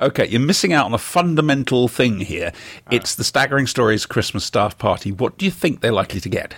Okay, 0.00 0.28
you're 0.28 0.40
missing 0.40 0.72
out 0.72 0.86
on 0.86 0.94
a 0.94 0.98
fundamental 0.98 1.88
thing 1.88 2.20
here. 2.20 2.52
It's 2.90 3.16
the 3.16 3.24
Staggering 3.24 3.66
Stories 3.66 4.06
Christmas 4.06 4.44
staff 4.44 4.78
party. 4.78 5.10
What 5.10 5.36
do 5.38 5.44
you 5.44 5.50
think 5.50 5.80
they're 5.80 5.90
likely 5.92 6.20
to 6.20 6.28
get? 6.28 6.54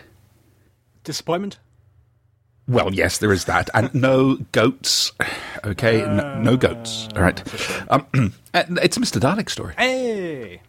Disappointment. 1.04 1.58
Well, 2.68 2.92
yes, 2.94 3.18
there 3.18 3.32
is 3.32 3.46
that. 3.46 3.70
And 3.74 3.92
no 3.94 4.36
goats. 4.52 5.12
Okay, 5.64 6.02
no, 6.02 6.40
no 6.40 6.56
goats. 6.56 7.08
All 7.16 7.22
right. 7.22 7.90
Um, 7.90 8.06
uh, 8.54 8.62
it's 8.82 8.96
a 8.96 9.00
Mr. 9.00 9.18
Dalek 9.18 9.48
story. 9.50 9.74
Hey. 9.78 10.60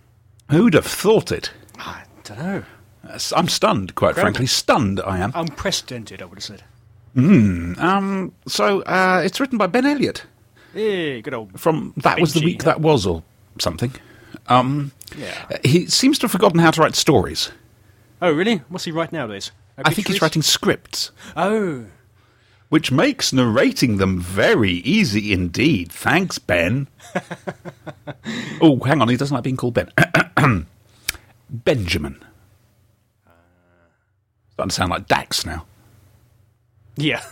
Who'd 0.50 0.74
have 0.74 0.86
thought 0.88 1.32
it? 1.32 1.52
I 1.78 2.04
don't 2.24 2.40
know. 2.40 2.64
Uh, 3.08 3.20
I'm 3.36 3.48
stunned, 3.50 3.96
quite 3.96 4.10
Incredible. 4.12 4.34
frankly. 4.34 4.46
Stunned, 4.48 5.02
I 5.02 5.20
am. 5.20 5.32
Unprecedented, 5.36 6.22
I 6.22 6.26
would 6.26 6.38
have 6.38 6.44
said. 6.44 6.64
Um, 7.16 8.34
so, 8.48 8.82
uh, 8.84 9.22
it's 9.24 9.40
written 9.40 9.58
by 9.58 9.68
Ben 9.68 9.86
Elliott. 9.86 10.24
Hey, 10.74 11.22
good 11.22 11.34
old. 11.34 11.60
from 11.60 11.94
that 11.98 12.20
was 12.20 12.34
the 12.34 12.42
week 12.44 12.64
huh? 12.64 12.70
that 12.72 12.82
was 12.82 13.06
or 13.06 13.24
something. 13.60 13.94
Um, 14.48 14.92
Yeah. 15.18 15.58
he 15.64 15.86
seems 15.88 16.18
to 16.20 16.24
have 16.26 16.32
forgotten 16.32 16.60
how 16.60 16.72
to 16.72 16.82
write 16.82 16.96
stories. 16.96 17.52
Oh, 18.22 18.32
really? 18.32 18.58
What's 18.70 18.86
he 18.86 18.92
write 18.92 19.12
nowadays? 19.12 19.52
I 19.78 19.94
think 19.94 20.08
he's 20.08 20.22
writing 20.22 20.42
scripts, 20.42 21.12
Oh. 21.36 21.86
which 22.70 22.92
makes 22.92 23.34
narrating 23.34 23.98
them 23.98 24.22
very 24.22 24.72
easy 24.72 25.34
indeed. 25.34 25.92
Thanks, 25.92 26.38
Ben. 26.40 26.88
oh, 28.62 28.80
hang 28.86 29.02
on, 29.02 29.10
he 29.10 29.18
doesn't 29.18 29.34
like 29.34 29.44
being 29.44 29.58
called 29.58 29.74
Ben. 29.74 29.90
Benjamin. 31.50 32.24
Starting 34.54 34.70
to 34.70 34.76
sound 34.76 34.92
like 34.92 35.08
Dax 35.08 35.46
now. 35.46 35.66
Yeah. 36.96 37.24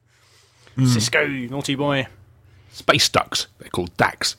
Sisko, 0.78 1.50
naughty 1.50 1.74
boy. 1.74 2.06
Space 2.72 3.08
ducks. 3.08 3.46
They're 3.58 3.68
called 3.68 3.96
Dax. 3.96 4.36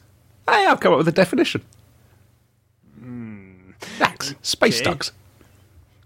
Hey, 0.47 0.65
I've 0.65 0.79
come 0.79 0.93
up 0.93 0.97
with 0.97 1.07
a 1.07 1.11
definition. 1.11 1.63
Dax. 3.99 4.35
Space 4.41 4.81
okay. 4.81 4.89
ducks. 4.89 5.11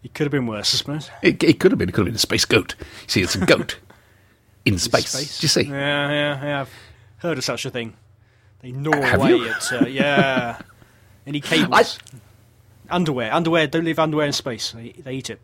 It 0.03 0.13
could 0.13 0.25
have 0.25 0.31
been 0.31 0.47
worse, 0.47 0.73
I 0.73 0.77
suppose. 0.77 1.09
It, 1.21 1.43
it 1.43 1.59
could 1.59 1.71
have 1.71 1.79
been. 1.79 1.89
It 1.89 1.93
could 1.93 2.01
have 2.01 2.13
been 2.13 2.15
a 2.15 2.19
space 2.19 2.45
goat. 2.45 2.75
You 2.79 3.07
see, 3.07 3.21
it's 3.21 3.35
a 3.35 3.45
goat 3.45 3.79
in 4.65 4.77
space. 4.77 5.09
Space. 5.09 5.39
Do 5.39 5.45
you 5.45 5.49
see? 5.49 5.63
Yeah, 5.63 6.11
yeah, 6.11 6.45
yeah. 6.45 6.61
I've 6.61 6.73
heard 7.17 7.37
of 7.37 7.43
such 7.43 7.65
a 7.65 7.71
thing. 7.71 7.95
They 8.61 8.71
gnaw 8.71 9.01
Have 9.01 9.19
away 9.19 9.29
you? 9.29 9.49
at, 9.49 9.73
uh, 9.73 9.85
yeah. 9.87 10.59
Any 11.27 11.41
cables. 11.41 11.99
Underwear. 12.89 13.33
Underwear. 13.33 13.67
Don't 13.67 13.85
leave 13.85 13.97
underwear 13.97 14.27
in 14.27 14.33
space. 14.33 14.71
They, 14.71 14.89
they 14.91 15.15
eat 15.15 15.29
it. 15.29 15.39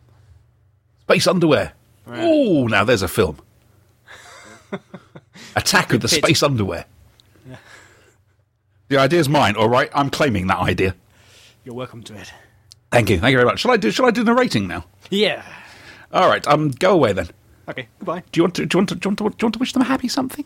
Space 1.02 1.26
underwear. 1.26 1.72
Oh, 2.06 2.66
now 2.68 2.84
there's 2.84 3.02
a 3.02 3.08
film. 3.08 3.38
Attack 5.56 5.92
of 5.92 6.00
the 6.00 6.08
Pit. 6.08 6.24
space 6.24 6.42
underwear. 6.42 6.84
The 8.88 8.98
idea's 8.98 9.28
mine. 9.28 9.56
All 9.56 9.68
right, 9.70 9.90
I'm 9.94 10.10
claiming 10.10 10.48
that 10.48 10.58
idea. 10.58 10.94
You're 11.64 11.74
welcome 11.74 12.02
to 12.04 12.14
it. 12.14 12.32
Thank 12.90 13.08
you. 13.08 13.18
Thank 13.18 13.32
you 13.32 13.38
very 13.38 13.46
much. 13.46 13.60
Shall 13.60 13.70
I 13.70 13.78
do? 13.78 13.90
Shall 13.90 14.04
I 14.04 14.10
do 14.10 14.22
narrating 14.22 14.68
now? 14.68 14.84
Yeah. 15.08 15.42
All 16.12 16.28
right. 16.28 16.46
Um, 16.46 16.70
go 16.72 16.92
away 16.92 17.14
then. 17.14 17.28
Okay, 17.68 17.88
goodbye. 17.98 18.22
Do 18.32 18.38
you 18.38 18.42
want 18.42 18.54
to? 18.56 18.66
Do 18.66 18.76
you 18.76 18.78
want 18.80 18.88
to? 18.90 18.94
Do 18.96 19.06
you 19.06 19.10
want 19.10 19.18
to? 19.18 19.24
Do 19.24 19.36
you 19.40 19.46
want 19.46 19.52
to 19.54 19.58
wish 19.58 19.72
them 19.72 19.80
a 19.82 19.86
happy 19.86 20.08
something? 20.08 20.44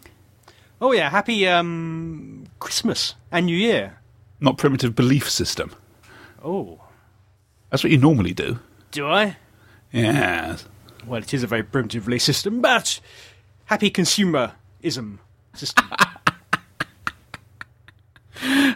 Oh, 0.81 0.93
yeah. 0.93 1.11
Happy 1.11 1.49
um, 1.49 2.47
Christmas 2.61 3.15
and 3.33 3.47
New 3.47 3.57
Year. 3.57 3.99
Not 4.39 4.59
primitive 4.59 4.95
belief 4.95 5.29
system. 5.29 5.75
Oh. 6.45 6.79
That's 7.71 7.83
what 7.83 7.91
you 7.91 7.99
normally 7.99 8.35
do. 8.35 8.61
Do 8.93 9.09
I? 9.09 9.37
Yeah. 9.91 10.59
Well, 11.05 11.23
it 11.23 11.35
is 11.35 11.43
a 11.43 11.47
very 11.49 11.63
primitive 11.65 12.05
belief 12.05 12.23
system, 12.23 12.61
but 12.61 13.01
happy 13.65 13.91
consumerism 14.83 15.19
system. 15.55 15.89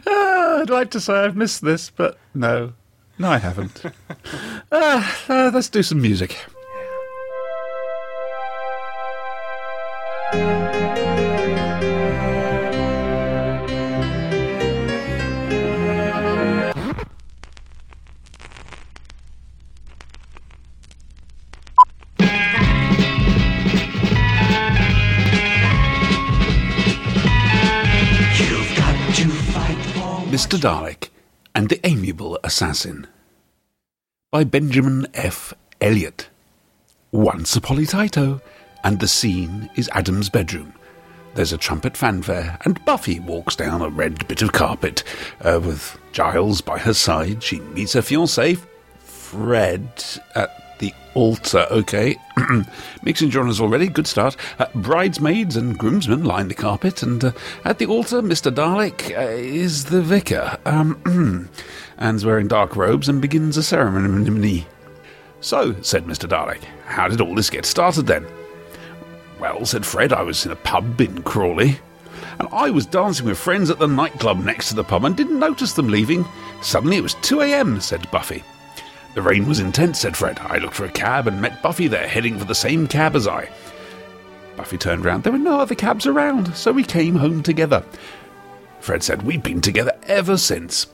Ah, 0.07 0.61
I'd 0.61 0.71
like 0.71 0.91
to 0.93 1.01
say 1.01 1.13
I've 1.13 1.37
missed 1.37 1.63
this, 1.63 1.91
but 1.91 2.19
no. 2.35 2.73
No, 3.19 3.31
I 3.31 3.39
haven't. 3.39 3.83
uh, 3.85 3.91
uh, 5.29 5.51
let's 5.53 5.69
do 5.69 5.83
some 5.83 6.01
music. 6.01 6.37
Dalek 30.61 31.09
and 31.55 31.71
the 31.71 31.81
Amiable 31.87 32.39
Assassin 32.45 33.07
by 34.31 34.45
Benjamin 34.45 35.07
F. 35.15 35.55
Elliott. 35.81 36.29
Once 37.13 37.57
a 37.57 37.63
Polytaito, 37.63 38.43
and 38.85 39.01
the 39.01 39.09
scene 39.09 39.71
is 39.75 39.89
Adam's 39.95 40.29
bedroom. 40.29 40.75
There's 41.35 41.55
a 41.55 41.59
trumpet 41.59 41.97
fanfare, 41.97 42.59
and 42.67 42.85
Buffy 42.85 43.21
walks 43.21 43.57
down 43.57 43.81
a 43.81 43.89
red 43.89 44.29
bit 44.29 44.43
of 44.43 44.53
carpet 44.53 45.03
uh, 45.41 45.61
with 45.65 45.99
Giles 46.13 46.61
by 46.61 46.79
her 46.79 46.93
side. 46.93 47.43
She 47.43 47.61
meets 47.61 47.95
her 47.95 48.03
fiance, 48.03 48.59
Fred, 48.99 49.89
at 50.35 50.60
the 50.81 50.93
altar. 51.15 51.67
Okay, 51.71 52.17
mixing 53.03 53.31
genres 53.31 53.61
already. 53.61 53.87
Good 53.87 54.07
start. 54.07 54.37
Uh, 54.59 54.67
bridesmaids 54.75 55.57
and 55.57 55.79
groomsmen 55.79 56.25
line 56.25 56.49
the 56.49 56.55
carpet, 56.55 57.03
and 57.03 57.25
uh, 57.25 57.33
at 57.65 57.79
the 57.79 57.87
altar, 57.87 58.21
Mr. 58.21 58.53
Dalek 58.53 59.17
uh, 59.17 59.31
is 59.31 59.85
the 59.85 60.03
vicar. 60.03 60.59
Um, 60.67 61.49
Anne's 61.99 62.25
wearing 62.25 62.49
dark 62.49 62.75
robes 62.75 63.09
and 63.09 63.23
begins 63.23 63.57
a 63.57 63.63
ceremony. 63.63 64.67
So, 65.41 65.75
said 65.81 66.05
Mr. 66.05 66.29
Dalek, 66.29 66.65
how 66.87 67.09
did 67.09 67.21
all 67.21 67.35
this 67.35 67.51
get 67.51 67.65
started 67.65 68.07
then? 68.07 68.27
Well, 69.39 69.65
said 69.65 69.87
Fred, 69.87 70.13
I 70.13 70.23
was 70.23 70.45
in 70.45 70.53
a 70.53 70.57
pub 70.57 71.01
in 71.01 71.23
Crawley, 71.23 71.79
and 72.39 72.49
I 72.53 72.71
was 72.71 72.85
dancing 72.85 73.27
with 73.27 73.39
friends 73.39 73.71
at 73.71 73.79
the 73.79 73.87
nightclub 73.87 74.39
next 74.39 74.69
to 74.69 74.75
the 74.75 74.85
pub 74.85 75.05
and 75.05 75.17
didn't 75.17 75.39
notice 75.39 75.73
them 75.73 75.89
leaving. 75.89 76.27
Suddenly 76.63 76.97
it 76.97 77.03
was 77.03 77.15
2 77.15 77.41
a.m., 77.43 77.81
said 77.81 78.11
Buffy. 78.11 78.43
The 79.15 79.23
rain 79.23 79.47
was 79.49 79.59
intense, 79.59 80.01
said 80.01 80.17
Fred. 80.17 80.39
I 80.39 80.59
looked 80.59 80.75
for 80.75 80.85
a 80.85 80.91
cab 80.91 81.27
and 81.27 81.41
met 81.41 81.63
Buffy 81.63 81.89
there, 81.89 82.07
heading 82.07 82.39
for 82.39 82.45
the 82.45 82.55
same 82.55 82.87
cab 82.87 83.17
as 83.17 83.27
I. 83.27 83.49
Buffy 84.57 84.79
turned 84.79 85.05
round. 85.05 85.25
There 85.25 85.33
were 85.33 85.39
no 85.39 85.61
other 85.61 85.75
cabs 85.75 86.07
around, 86.07 86.55
so 86.55 86.71
we 86.71 86.85
came 86.85 87.17
home 87.17 87.43
together. 87.43 87.85
Fred 88.81 89.03
said, 89.03 89.23
We've 89.23 89.43
been 89.43 89.61
together 89.61 89.99
ever 90.05 90.37
since. 90.37 90.87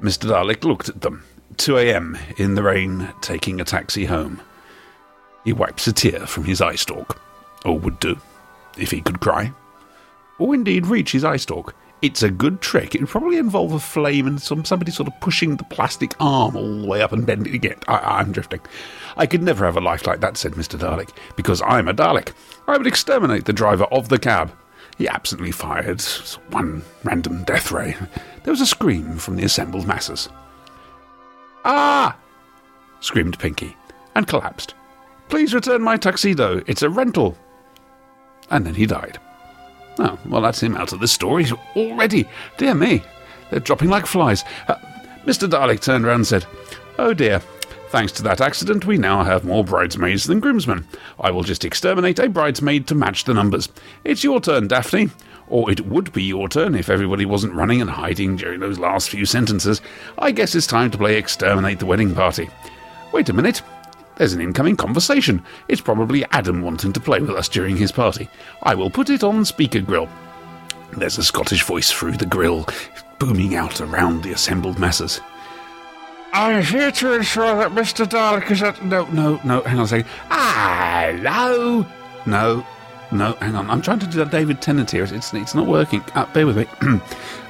Mr. 0.00 0.30
Dalek 0.30 0.64
looked 0.64 0.88
at 0.88 1.02
them. 1.02 1.24
2 1.58 1.76
a.m. 1.76 2.16
in 2.38 2.54
the 2.54 2.62
rain, 2.62 3.12
taking 3.20 3.60
a 3.60 3.64
taxi 3.64 4.06
home. 4.06 4.40
He 5.44 5.52
wipes 5.52 5.86
a 5.86 5.92
tear 5.92 6.26
from 6.26 6.44
his 6.44 6.62
eye 6.62 6.76
stalk, 6.76 7.20
or 7.64 7.78
would 7.78 8.00
do, 8.00 8.18
if 8.78 8.90
he 8.90 9.02
could 9.02 9.20
cry, 9.20 9.52
or 10.38 10.54
indeed 10.54 10.86
reach 10.86 11.12
his 11.12 11.24
eye 11.24 11.36
stalk. 11.36 11.74
It's 12.02 12.22
a 12.22 12.30
good 12.30 12.62
trick. 12.62 12.94
It 12.94 13.02
would 13.02 13.10
probably 13.10 13.36
involve 13.36 13.72
a 13.72 13.80
flame 13.80 14.26
and 14.26 14.40
some 14.40 14.64
somebody 14.64 14.90
sort 14.90 15.08
of 15.08 15.20
pushing 15.20 15.56
the 15.56 15.64
plastic 15.64 16.14
arm 16.18 16.56
all 16.56 16.80
the 16.80 16.86
way 16.86 17.02
up 17.02 17.12
and 17.12 17.26
bending 17.26 17.52
it 17.52 17.56
again. 17.56 17.76
I, 17.88 17.98
I'm 17.98 18.32
drifting. 18.32 18.60
I 19.16 19.26
could 19.26 19.42
never 19.42 19.66
have 19.66 19.76
a 19.76 19.80
life 19.80 20.06
like 20.06 20.20
that, 20.20 20.38
said 20.38 20.52
Mr. 20.52 20.78
Dalek, 20.78 21.10
because 21.36 21.60
I'm 21.62 21.88
a 21.88 21.94
Dalek. 21.94 22.32
I 22.66 22.78
would 22.78 22.86
exterminate 22.86 23.44
the 23.44 23.52
driver 23.52 23.84
of 23.84 24.08
the 24.08 24.18
cab. 24.18 24.52
He 24.96 25.08
absently 25.08 25.50
fired 25.50 26.00
one 26.50 26.82
random 27.04 27.44
death 27.44 27.70
ray. 27.70 27.96
There 28.44 28.52
was 28.52 28.60
a 28.60 28.66
scream 28.66 29.18
from 29.18 29.36
the 29.36 29.44
assembled 29.44 29.86
masses. 29.86 30.28
Ah! 31.64 32.16
screamed 33.00 33.38
Pinky, 33.38 33.76
and 34.14 34.26
collapsed. 34.26 34.74
Please 35.28 35.54
return 35.54 35.82
my 35.82 35.96
tuxedo. 35.96 36.62
It's 36.66 36.82
a 36.82 36.90
rental. 36.90 37.36
And 38.50 38.66
then 38.66 38.74
he 38.74 38.86
died. 38.86 39.18
Oh, 40.02 40.18
well, 40.24 40.40
that's 40.40 40.62
him 40.62 40.76
out 40.76 40.94
of 40.94 41.00
the 41.00 41.06
story 41.06 41.46
already. 41.76 42.26
Dear 42.56 42.74
me, 42.74 43.02
they're 43.50 43.60
dropping 43.60 43.90
like 43.90 44.06
flies. 44.06 44.44
Uh, 44.66 44.76
Mr. 45.26 45.46
Dalek 45.46 45.82
turned 45.82 46.06
round 46.06 46.20
and 46.20 46.26
said, 46.26 46.46
Oh 46.98 47.12
dear, 47.12 47.40
thanks 47.90 48.10
to 48.12 48.22
that 48.22 48.40
accident, 48.40 48.86
we 48.86 48.96
now 48.96 49.22
have 49.24 49.44
more 49.44 49.62
bridesmaids 49.62 50.24
than 50.24 50.40
groomsmen. 50.40 50.86
I 51.18 51.30
will 51.30 51.42
just 51.42 51.66
exterminate 51.66 52.18
a 52.18 52.30
bridesmaid 52.30 52.86
to 52.86 52.94
match 52.94 53.24
the 53.24 53.34
numbers. 53.34 53.68
It's 54.02 54.24
your 54.24 54.40
turn, 54.40 54.68
Daphne. 54.68 55.10
Or 55.48 55.70
it 55.70 55.84
would 55.86 56.12
be 56.12 56.22
your 56.22 56.48
turn 56.48 56.74
if 56.74 56.88
everybody 56.88 57.26
wasn't 57.26 57.54
running 57.54 57.82
and 57.82 57.90
hiding 57.90 58.36
during 58.36 58.60
those 58.60 58.78
last 58.78 59.10
few 59.10 59.26
sentences. 59.26 59.82
I 60.16 60.30
guess 60.30 60.54
it's 60.54 60.66
time 60.66 60.90
to 60.92 60.98
play 60.98 61.16
Exterminate 61.16 61.78
the 61.78 61.86
Wedding 61.86 62.14
Party. 62.14 62.48
Wait 63.12 63.28
a 63.28 63.32
minute. 63.34 63.60
There's 64.20 64.34
an 64.34 64.42
incoming 64.42 64.76
conversation. 64.76 65.42
It's 65.66 65.80
probably 65.80 66.26
Adam 66.26 66.60
wanting 66.60 66.92
to 66.92 67.00
play 67.00 67.20
with 67.20 67.30
us 67.30 67.48
during 67.48 67.78
his 67.78 67.90
party. 67.90 68.28
I 68.62 68.74
will 68.74 68.90
put 68.90 69.08
it 69.08 69.24
on 69.24 69.46
speaker 69.46 69.80
grill. 69.80 70.10
There's 70.92 71.16
a 71.16 71.24
Scottish 71.24 71.62
voice 71.62 71.90
through 71.90 72.18
the 72.18 72.26
grill, 72.26 72.68
booming 73.18 73.54
out 73.54 73.80
around 73.80 74.22
the 74.22 74.32
assembled 74.32 74.78
masses. 74.78 75.22
I'm 76.34 76.62
here 76.62 76.92
to 76.92 77.14
ensure 77.14 77.56
that 77.56 77.70
Mr. 77.70 78.04
Dalek 78.04 78.50
is 78.50 78.62
at. 78.62 78.84
No, 78.84 79.06
no, 79.06 79.40
no, 79.42 79.62
hang 79.62 79.78
on 79.78 79.84
a 79.86 79.88
second. 79.88 80.06
Hello? 80.28 81.86
No, 82.26 82.66
no, 83.10 83.32
hang 83.40 83.54
on. 83.54 83.70
I'm 83.70 83.80
trying 83.80 84.00
to 84.00 84.06
do 84.06 84.18
that 84.18 84.30
David 84.30 84.60
Tennant 84.60 84.90
here. 84.90 85.04
It's, 85.04 85.32
it's 85.32 85.54
not 85.54 85.66
working. 85.66 86.04
Uh, 86.14 86.26
bear 86.34 86.46
with 86.46 86.58
me. 86.58 86.66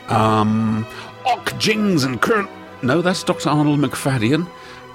um, 0.08 0.87
Och 1.26 1.52
Jings 1.58 2.05
and 2.05 2.22
Crivvens. 2.22 2.49
No, 2.84 3.02
that's 3.02 3.25
Dr. 3.25 3.49
Arnold 3.49 3.81
McFadden. 3.81 4.49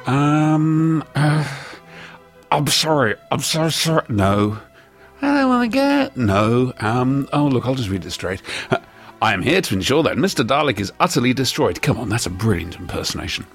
Um, 0.08 1.04
uh, 1.16 1.44
I'm 2.56 2.68
sorry. 2.68 3.16
I'm 3.32 3.42
so 3.42 3.68
sorry. 3.68 4.06
No. 4.08 4.60
I 5.22 5.42
don't 5.42 5.50
want 5.50 5.70
to 5.70 5.78
get. 5.78 6.16
No. 6.16 6.72
Um, 6.80 7.28
oh, 7.34 7.48
look, 7.48 7.66
I'll 7.66 7.76
just 7.76 7.90
read 7.90 8.06
it 8.06 8.12
straight. 8.12 8.42
Uh, 8.72 8.78
I 9.22 9.34
am 9.34 9.42
here 9.42 9.60
to 9.60 9.74
ensure 9.76 10.04
that 10.04 10.16
Mr. 10.16 10.48
Dalek 10.48 10.80
is 10.80 10.94
utterly 11.02 11.34
destroyed. 11.34 11.82
Come 11.82 11.98
on, 11.98 12.08
that's 12.08 12.28
a 12.28 12.30
brilliant 12.30 12.78
impersonation. 12.78 13.46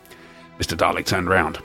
Mr. 0.58 0.76
Dalek 0.76 1.06
turned 1.06 1.30
round. 1.30 1.60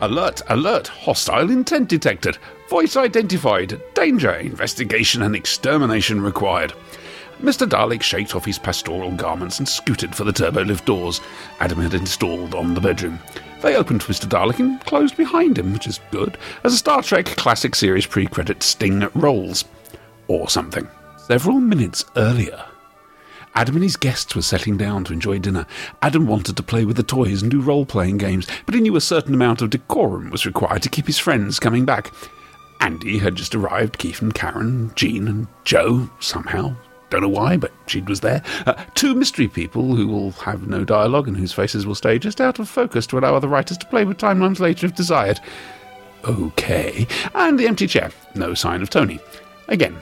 Alert, 0.00 0.40
alert, 0.48 0.88
hostile 0.88 1.50
intent 1.50 1.90
detected. 1.90 2.38
Voice 2.70 2.96
identified. 2.96 3.78
Danger, 3.92 4.32
investigation 4.32 5.20
and 5.20 5.36
extermination 5.36 6.22
required. 6.22 6.72
Mr. 7.42 7.68
Dalek 7.68 8.00
shaked 8.00 8.34
off 8.34 8.46
his 8.46 8.58
pastoral 8.58 9.12
garments 9.12 9.58
and 9.58 9.68
scooted 9.68 10.14
for 10.14 10.24
the 10.24 10.32
turbolift 10.32 10.86
doors 10.86 11.20
Adam 11.58 11.78
had 11.80 11.92
installed 11.92 12.54
on 12.54 12.72
the 12.72 12.80
bedroom. 12.80 13.18
They 13.62 13.76
opened 13.76 14.00
Mr. 14.02 14.26
Dalek 14.26 14.58
and 14.58 14.80
closed 14.86 15.16
behind 15.16 15.58
him, 15.58 15.72
which 15.72 15.86
is 15.86 16.00
good, 16.10 16.38
as 16.64 16.72
a 16.72 16.78
Star 16.78 17.02
Trek 17.02 17.26
classic 17.26 17.74
series 17.74 18.06
pre 18.06 18.26
credit 18.26 18.62
sting 18.62 19.08
rolls. 19.14 19.64
Or 20.28 20.48
something. 20.48 20.88
Several 21.26 21.60
minutes 21.60 22.04
earlier, 22.16 22.64
Adam 23.54 23.74
and 23.76 23.82
his 23.82 23.96
guests 23.96 24.34
were 24.34 24.42
settling 24.42 24.76
down 24.76 25.04
to 25.04 25.12
enjoy 25.12 25.38
dinner. 25.38 25.66
Adam 26.02 26.26
wanted 26.26 26.56
to 26.56 26.62
play 26.62 26.84
with 26.84 26.96
the 26.96 27.02
toys 27.02 27.42
and 27.42 27.50
do 27.50 27.60
role 27.60 27.84
playing 27.84 28.18
games, 28.18 28.46
but 28.64 28.74
he 28.74 28.80
knew 28.80 28.96
a 28.96 29.00
certain 29.00 29.34
amount 29.34 29.60
of 29.60 29.70
decorum 29.70 30.30
was 30.30 30.46
required 30.46 30.82
to 30.82 30.88
keep 30.88 31.06
his 31.06 31.18
friends 31.18 31.58
coming 31.58 31.84
back. 31.84 32.12
Andy 32.80 33.18
had 33.18 33.34
just 33.34 33.54
arrived, 33.54 33.98
Keith 33.98 34.22
and 34.22 34.34
Karen, 34.34 34.92
Jean 34.94 35.28
and 35.28 35.46
Joe, 35.64 36.08
somehow. 36.20 36.74
Don't 37.10 37.22
know 37.22 37.28
why, 37.28 37.56
but 37.56 37.72
she 37.86 38.00
was 38.00 38.20
there. 38.20 38.42
Uh, 38.66 38.74
two 38.94 39.14
mystery 39.14 39.48
people 39.48 39.94
who 39.94 40.06
will 40.06 40.30
have 40.32 40.68
no 40.68 40.84
dialogue 40.84 41.26
and 41.26 41.36
whose 41.36 41.52
faces 41.52 41.86
will 41.86 41.96
stay 41.96 42.18
just 42.18 42.40
out 42.40 42.58
of 42.58 42.68
focus 42.68 43.06
to 43.08 43.18
allow 43.18 43.34
other 43.34 43.48
writers 43.48 43.76
to 43.78 43.86
play 43.86 44.04
with 44.04 44.16
timelines 44.16 44.60
later 44.60 44.86
if 44.86 44.94
desired. 44.94 45.40
Okay. 46.24 47.06
And 47.34 47.58
the 47.58 47.66
empty 47.66 47.86
chair. 47.86 48.10
No 48.34 48.54
sign 48.54 48.80
of 48.80 48.90
Tony. 48.90 49.18
Again, 49.68 50.00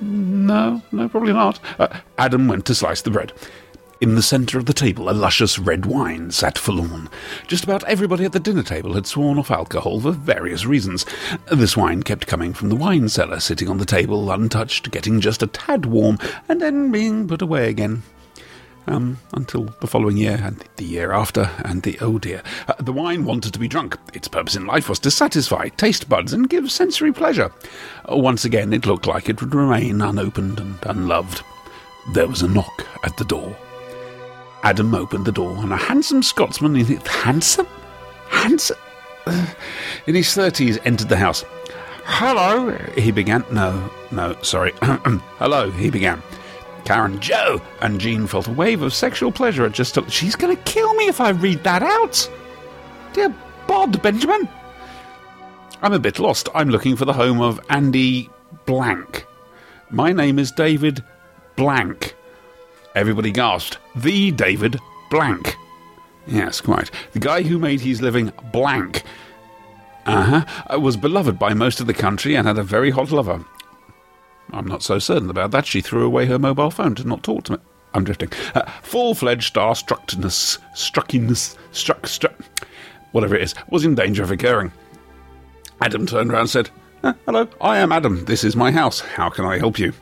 no, 0.00 0.82
no, 0.92 1.08
probably 1.08 1.32
not. 1.32 1.60
Uh, 1.78 1.88
Adam 2.18 2.48
went 2.48 2.66
to 2.66 2.74
slice 2.74 3.02
the 3.02 3.10
bread. 3.10 3.32
In 4.04 4.16
the 4.16 4.22
centre 4.22 4.58
of 4.58 4.66
the 4.66 4.74
table, 4.74 5.08
a 5.08 5.12
luscious 5.12 5.58
red 5.58 5.86
wine 5.86 6.30
sat 6.30 6.58
forlorn. 6.58 7.08
Just 7.46 7.64
about 7.64 7.82
everybody 7.84 8.26
at 8.26 8.32
the 8.32 8.38
dinner 8.38 8.62
table 8.62 8.92
had 8.92 9.06
sworn 9.06 9.38
off 9.38 9.50
alcohol 9.50 9.98
for 9.98 10.10
various 10.10 10.66
reasons. 10.66 11.06
This 11.50 11.74
wine 11.74 12.02
kept 12.02 12.26
coming 12.26 12.52
from 12.52 12.68
the 12.68 12.76
wine 12.76 13.08
cellar, 13.08 13.40
sitting 13.40 13.66
on 13.66 13.78
the 13.78 13.86
table, 13.86 14.30
untouched, 14.30 14.90
getting 14.90 15.22
just 15.22 15.42
a 15.42 15.46
tad 15.46 15.86
warm, 15.86 16.18
and 16.50 16.60
then 16.60 16.92
being 16.92 17.26
put 17.26 17.40
away 17.40 17.70
again. 17.70 18.02
Um, 18.86 19.20
until 19.32 19.74
the 19.80 19.86
following 19.86 20.18
year, 20.18 20.38
and 20.38 20.62
the 20.76 20.84
year 20.84 21.12
after, 21.12 21.50
and 21.64 21.82
the 21.82 21.98
oh 22.02 22.18
dear. 22.18 22.42
Uh, 22.68 22.74
the 22.78 22.92
wine 22.92 23.24
wanted 23.24 23.54
to 23.54 23.58
be 23.58 23.68
drunk. 23.68 23.96
Its 24.12 24.28
purpose 24.28 24.54
in 24.54 24.66
life 24.66 24.90
was 24.90 24.98
to 24.98 25.10
satisfy 25.10 25.68
taste 25.68 26.10
buds 26.10 26.34
and 26.34 26.50
give 26.50 26.70
sensory 26.70 27.10
pleasure. 27.10 27.50
Once 28.06 28.44
again, 28.44 28.74
it 28.74 28.84
looked 28.84 29.06
like 29.06 29.30
it 29.30 29.40
would 29.40 29.54
remain 29.54 30.02
unopened 30.02 30.60
and 30.60 30.76
unloved. 30.82 31.42
There 32.12 32.28
was 32.28 32.42
a 32.42 32.48
knock 32.48 32.86
at 33.02 33.16
the 33.16 33.24
door. 33.24 33.56
Adam 34.64 34.94
opened 34.94 35.26
the 35.26 35.32
door, 35.32 35.54
and 35.58 35.72
a 35.72 35.76
handsome 35.76 36.22
Scotsman 36.22 36.74
in 36.74 36.86
his 36.86 37.06
handsome, 37.06 37.66
handsome, 38.28 38.78
uh, 39.26 39.46
in 40.06 40.14
his 40.14 40.32
thirties 40.34 40.78
entered 40.84 41.10
the 41.10 41.16
house. 41.16 41.44
Hello, 42.06 42.70
he 42.96 43.10
began. 43.10 43.44
No, 43.52 43.90
no, 44.10 44.36
sorry. 44.42 44.72
Hello, 44.82 45.70
he 45.70 45.90
began. 45.90 46.22
Karen, 46.84 47.20
Joe, 47.20 47.60
and 47.80 48.00
Jean 48.00 48.26
felt 48.26 48.48
a 48.48 48.52
wave 48.52 48.82
of 48.82 48.92
sexual 48.92 49.30
pleasure 49.30 49.64
at 49.64 49.72
just. 49.72 49.98
She's 50.10 50.36
going 50.36 50.56
to 50.56 50.62
kill 50.64 50.92
me 50.94 51.08
if 51.08 51.20
I 51.20 51.30
read 51.30 51.62
that 51.64 51.82
out. 51.82 52.30
Dear 53.12 53.34
Bod, 53.66 54.02
Benjamin. 54.02 54.48
I'm 55.82 55.92
a 55.92 55.98
bit 55.98 56.18
lost. 56.18 56.48
I'm 56.54 56.70
looking 56.70 56.96
for 56.96 57.04
the 57.04 57.12
home 57.12 57.40
of 57.40 57.60
Andy 57.68 58.30
Blank. 58.64 59.26
My 59.90 60.12
name 60.12 60.38
is 60.38 60.52
David 60.52 61.04
Blank. 61.56 62.14
Everybody 62.94 63.30
gasped. 63.32 63.78
The 63.96 64.30
David 64.30 64.78
Blank. 65.10 65.56
Yes, 66.26 66.60
quite. 66.60 66.90
The 67.12 67.18
guy 67.18 67.42
who 67.42 67.58
made 67.58 67.80
his 67.80 68.00
living 68.00 68.32
blank. 68.52 69.02
Uh 70.06 70.42
huh. 70.70 70.78
Was 70.80 70.96
beloved 70.96 71.38
by 71.38 71.54
most 71.54 71.80
of 71.80 71.86
the 71.86 71.94
country 71.94 72.34
and 72.34 72.46
had 72.46 72.58
a 72.58 72.62
very 72.62 72.90
hot 72.90 73.10
lover. 73.10 73.44
I'm 74.52 74.66
not 74.66 74.82
so 74.82 74.98
certain 74.98 75.30
about 75.30 75.50
that. 75.50 75.66
She 75.66 75.80
threw 75.80 76.04
away 76.06 76.26
her 76.26 76.38
mobile 76.38 76.70
phone 76.70 76.94
to 76.96 77.04
not 77.06 77.22
talk 77.22 77.44
to 77.44 77.52
me. 77.52 77.58
I'm 77.94 78.04
drifting. 78.04 78.30
Uh, 78.54 78.62
Full 78.82 79.14
fledged 79.14 79.54
starstruckness, 79.54 80.58
struckiness, 80.74 81.56
struck, 81.72 82.06
struck, 82.06 82.34
whatever 83.12 83.34
it 83.34 83.42
is, 83.42 83.54
was 83.70 83.84
in 83.84 83.94
danger 83.94 84.22
of 84.22 84.30
occurring. 84.30 84.72
Adam 85.80 86.06
turned 86.06 86.30
round 86.32 86.40
and 86.42 86.50
said, 86.50 86.70
"Uh, 87.02 87.12
Hello, 87.26 87.48
I 87.60 87.78
am 87.78 87.92
Adam. 87.92 88.24
This 88.24 88.44
is 88.44 88.56
my 88.56 88.70
house. 88.70 89.00
How 89.00 89.28
can 89.30 89.44
I 89.44 89.58
help 89.58 89.78
you? 89.78 89.92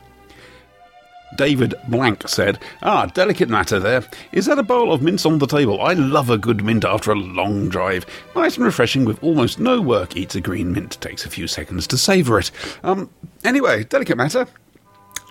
David 1.35 1.73
Blank 1.87 2.27
said, 2.27 2.59
Ah, 2.81 3.05
delicate 3.07 3.49
matter 3.49 3.79
there. 3.79 4.03
Is 4.31 4.45
that 4.45 4.59
a 4.59 4.63
bowl 4.63 4.91
of 4.91 5.01
mince 5.01 5.25
on 5.25 5.39
the 5.39 5.47
table? 5.47 5.81
I 5.81 5.93
love 5.93 6.29
a 6.29 6.37
good 6.37 6.63
mint 6.63 6.85
after 6.85 7.11
a 7.11 7.15
long 7.15 7.69
drive. 7.69 8.05
Nice 8.35 8.57
and 8.57 8.65
refreshing 8.65 9.05
with 9.05 9.23
almost 9.23 9.59
no 9.59 9.81
work. 9.81 10.15
Eats 10.15 10.35
a 10.35 10.41
green 10.41 10.71
mint. 10.71 10.99
Takes 11.01 11.25
a 11.25 11.29
few 11.29 11.47
seconds 11.47 11.87
to 11.87 11.97
savour 11.97 12.39
it. 12.39 12.51
Um, 12.83 13.09
anyway, 13.43 13.83
delicate 13.83 14.17
matter. 14.17 14.47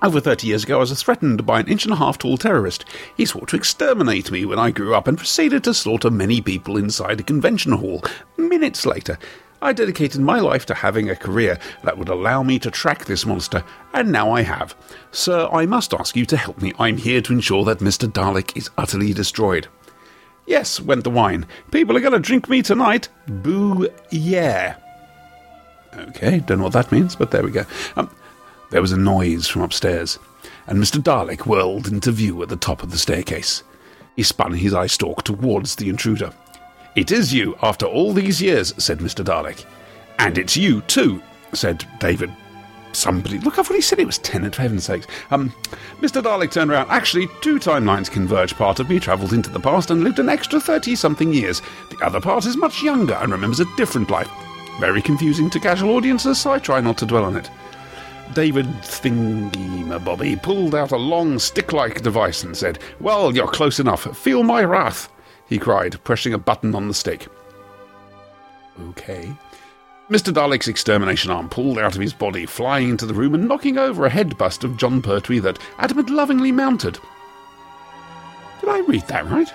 Over 0.03 0.19
30 0.21 0.49
years 0.49 0.65
ago, 0.65 0.79
I 0.79 0.81
was 0.81 1.01
threatened 1.01 1.47
by 1.47 1.61
an 1.61 1.69
inch 1.69 1.85
and 1.85 1.93
a 1.93 1.97
half 1.97 2.19
tall 2.19 2.37
terrorist. 2.37 2.85
He 3.17 3.25
swore 3.25 3.47
to 3.47 3.57
exterminate 3.57 4.33
me 4.33 4.45
when 4.45 4.59
I 4.59 4.73
grew 4.73 4.97
up 4.97 5.07
and 5.07 5.17
proceeded 5.17 5.63
to 5.65 5.75
slaughter 5.75 6.11
many 6.11 6.41
people 6.41 6.77
inside 6.77 7.21
a 7.21 7.23
convention 7.23 7.71
hall. 7.71 8.03
Minutes 8.37 8.85
later, 8.85 9.17
I 9.63 9.73
dedicated 9.73 10.21
my 10.21 10.41
life 10.41 10.67
to 10.67 10.75
having 10.75 11.09
a 11.09 11.15
career 11.15 11.57
that 11.85 11.97
would 11.97 12.09
allow 12.09 12.43
me 12.43 12.59
to 12.59 12.71
track 12.71 13.05
this 13.05 13.25
monster, 13.25 13.63
and 13.95 14.11
now 14.11 14.33
I 14.33 14.43
have. 14.43 14.75
Sir, 15.13 15.49
I 15.53 15.67
must 15.67 15.95
ask 15.95 16.17
you 16.17 16.27
to 16.27 16.37
help 16.37 16.61
me. 16.61 16.73
I'm 16.81 16.97
here 16.97 17.21
to 17.23 17.33
ensure 17.33 17.65
that 17.67 17.79
Mr. 17.79 18.11
Dalek 18.11 18.57
is 18.57 18.71
utterly 18.77 19.13
destroyed. 19.13 19.69
Yes, 20.47 20.81
went 20.81 21.05
the 21.05 21.11
wine. 21.11 21.47
People 21.71 21.97
are 21.97 22.01
going 22.01 22.13
to 22.13 22.19
drink 22.19 22.49
me 22.49 22.61
tonight. 22.61 23.09
Boo, 23.29 23.89
yeah. 24.11 24.75
Okay, 25.97 26.41
don't 26.41 26.59
know 26.59 26.65
what 26.65 26.73
that 26.73 26.91
means, 26.91 27.15
but 27.15 27.31
there 27.31 27.45
we 27.45 27.53
go. 27.53 27.65
Um, 27.95 28.11
there 28.71 28.83
was 28.83 28.91
a 28.91 28.97
noise 28.97 29.47
from 29.47 29.63
upstairs, 29.63 30.19
and 30.67 30.83
Mr. 30.83 31.01
Dalek 31.01 31.47
whirled 31.47 31.87
into 31.87 32.11
view 32.11 32.43
at 32.43 32.49
the 32.49 32.57
top 32.57 32.83
of 32.83 32.91
the 32.91 32.99
staircase. 32.99 33.63
He 34.17 34.25
spun 34.25 34.55
his 34.55 34.75
eye 34.75 34.89
stalk 34.89 35.23
towards 35.23 35.77
the 35.77 35.89
intruder. 35.89 36.33
It 36.95 37.11
is 37.11 37.33
you, 37.33 37.57
after 37.63 37.87
all 37.87 38.13
these 38.13 38.43
years, 38.43 38.75
said 38.83 38.99
Mr. 38.99 39.25
Dalek. 39.25 39.65
And 40.19 40.37
it's 40.37 40.57
you, 40.57 40.83
too, 40.83 41.23
said 41.55 41.87
David. 41.99 42.31
Somebody. 42.93 43.39
Look, 43.39 43.59
I've 43.59 43.67
already 43.67 43.81
said 43.81 43.99
it 43.99 44.07
was 44.07 44.19
Tennant, 44.19 44.55
for 44.55 44.61
heaven's 44.61 44.85
sakes. 44.85 45.07
Um, 45.31 45.55
Mr. 46.03 46.23
Dalek 46.23 46.53
turned 46.53 46.71
around. 46.71 46.91
Actually, 46.91 47.29
two 47.41 47.59
timelines 47.59 48.11
converge. 48.11 48.55
Part 48.55 48.81
of 48.81 48.91
me 48.91 49.01
travelled 49.01 49.33
into 49.33 49.49
the 49.49 49.59
past 49.59 49.91
and 49.91 50.05
lived 50.05 50.19
an 50.19 50.29
extra 50.29 50.61
30 50.61 50.95
something 50.95 51.33
years. 51.33 51.63
The 51.89 52.05
other 52.05 52.21
part 52.21 52.45
is 52.45 52.59
much 52.59 52.83
younger 52.83 53.15
and 53.15 53.33
remembers 53.33 53.61
a 53.61 53.77
different 53.77 54.11
life. 54.11 54.31
Very 54.79 55.01
confusing 55.01 55.49
to 55.51 55.61
casual 55.61 55.97
audiences, 55.97 56.39
so 56.39 56.53
I 56.53 56.59
try 56.59 56.83
not 56.83 56.99
to 56.99 57.07
dwell 57.07 57.25
on 57.25 57.37
it. 57.37 57.51
David 58.35 58.67
Thingy 58.83 60.05
Bobby 60.05 60.37
pulled 60.37 60.75
out 60.75 60.93
a 60.93 60.97
long 60.97 61.39
stick 61.39 61.73
like 61.73 62.03
device 62.03 62.43
and 62.43 62.55
said, 62.57 62.79
Well, 63.01 63.35
you're 63.35 63.49
close 63.49 63.81
enough. 63.81 64.17
Feel 64.17 64.43
my 64.43 64.65
wrath, 64.65 65.11
he 65.49 65.59
cried, 65.59 66.03
pressing 66.05 66.33
a 66.33 66.39
button 66.39 66.75
on 66.75 66.89
the 66.89 66.95
stick. 66.95 67.29
Okay. 68.91 69.33
Mr. 70.11 70.33
Dalek's 70.33 70.69
extermination 70.69 71.31
arm 71.31 71.49
pulled 71.49 71.79
out 71.79 71.95
of 71.95 72.01
his 72.01 72.13
body, 72.13 72.45
flying 72.45 72.91
into 72.91 73.07
the 73.07 73.15
room 73.15 73.35
and 73.35 73.49
knocking 73.49 73.79
over 73.79 74.05
a 74.05 74.11
head 74.11 74.37
bust 74.37 74.65
of 74.65 74.77
Jon 74.77 75.01
Pertwee 75.01 75.39
that 75.41 75.59
Adam 75.79 75.97
had 75.97 76.11
lovingly 76.11 76.53
mounted. 76.53 76.99
Did 78.61 78.69
I 78.69 78.81
read 78.81 79.07
that 79.09 79.27
right? 79.27 79.53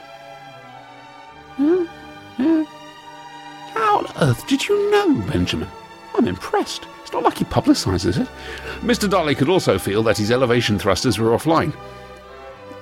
Yeah. 1.60 1.86
How 3.74 4.00
on 4.00 4.08
earth 4.22 4.48
did 4.48 4.68
you 4.68 4.92
know, 4.92 5.14
Benjamin? 5.28 5.68
I'm 6.16 6.28
impressed. 6.28 6.88
It's 7.04 7.14
not 7.14 7.24
like 7.24 7.38
he 7.38 7.46
publicises 7.46 8.20
it. 8.20 8.28
Mr. 8.82 9.08
Dalek 9.10 9.38
could 9.38 9.50
also 9.50 9.78
feel 9.80 10.04
that 10.04 10.18
his 10.18 10.32
elevation 10.32 10.78
thrusters 10.80 11.20
were 11.20 11.30
offline. 11.30 11.74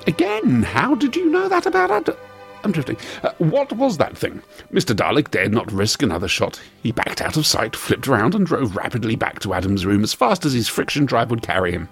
Again, 0.08 0.64
how 0.64 0.96
did 0.96 1.16
you 1.16 1.30
know 1.30 1.48
that 1.50 1.66
about 1.66 1.92
Ad- 1.92 2.18
I'm 2.66 2.72
drifting. 2.72 2.98
Uh, 3.22 3.32
what 3.38 3.72
was 3.74 3.98
that 3.98 4.18
thing? 4.18 4.42
Mr. 4.74 4.96
Dalek 4.96 5.30
dared 5.30 5.54
not 5.54 5.72
risk 5.72 6.02
another 6.02 6.28
shot. 6.28 6.60
He 6.82 6.92
backed 6.92 7.22
out 7.22 7.38
of 7.38 7.46
sight, 7.46 7.76
flipped 7.76 8.08
around, 8.08 8.34
and 8.34 8.46
drove 8.46 8.76
rapidly 8.76 9.16
back 9.16 9.40
to 9.42 9.54
Adam's 9.54 9.86
room 9.86 10.04
as 10.04 10.16
fast 10.16 10.46
as 10.46 10.54
his 10.54 10.68
friction 10.68 11.06
drive 11.06 11.30
would 11.30 11.44
carry 11.44 11.72
him. 11.72 11.88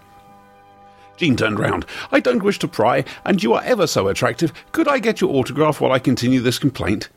Jean 1.15 1.38
turned 1.38 1.60
round. 1.60 1.86
I 2.12 2.20
don't 2.20 2.44
wish 2.44 2.58
to 2.60 2.68
pry, 2.68 3.06
and 3.24 3.44
you 3.44 3.53
are 3.53 3.63
ever 3.63 3.86
so 3.86 4.08
attractive. 4.08 4.51
Could 4.72 4.88
I 4.88 4.98
get 4.98 5.22
your 5.22 5.30
autograph 5.36 5.80
while 5.80 5.92
I 5.92 6.00
continue 6.00 6.39
this 6.39 6.58
complaint? 6.58 7.10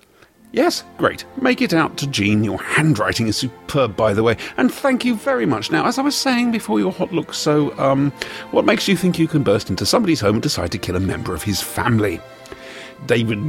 Yes, 0.52 0.84
great. 0.98 1.24
Make 1.40 1.62
it 1.62 1.72
out 1.72 1.96
to 1.96 2.06
Jean. 2.06 2.44
Your 2.44 2.62
handwriting 2.62 3.26
is 3.26 3.38
superb, 3.38 3.96
by 3.96 4.12
the 4.12 4.22
way, 4.22 4.36
and 4.58 4.70
thank 4.72 5.02
you 5.04 5.14
very 5.14 5.46
much. 5.46 5.70
Now, 5.70 5.86
as 5.86 5.98
I 5.98 6.02
was 6.02 6.14
saying 6.14 6.52
before 6.52 6.78
your 6.78 6.92
hot 6.92 7.10
look, 7.10 7.32
so, 7.32 7.76
um, 7.78 8.12
what 8.50 8.66
makes 8.66 8.86
you 8.86 8.96
think 8.96 9.18
you 9.18 9.28
can 9.28 9.42
burst 9.42 9.70
into 9.70 9.86
somebody's 9.86 10.20
home 10.20 10.36
and 10.36 10.42
decide 10.42 10.72
to 10.72 10.78
kill 10.78 10.96
a 10.96 11.00
member 11.00 11.34
of 11.34 11.42
his 11.42 11.62
family? 11.62 12.20
David 13.04 13.40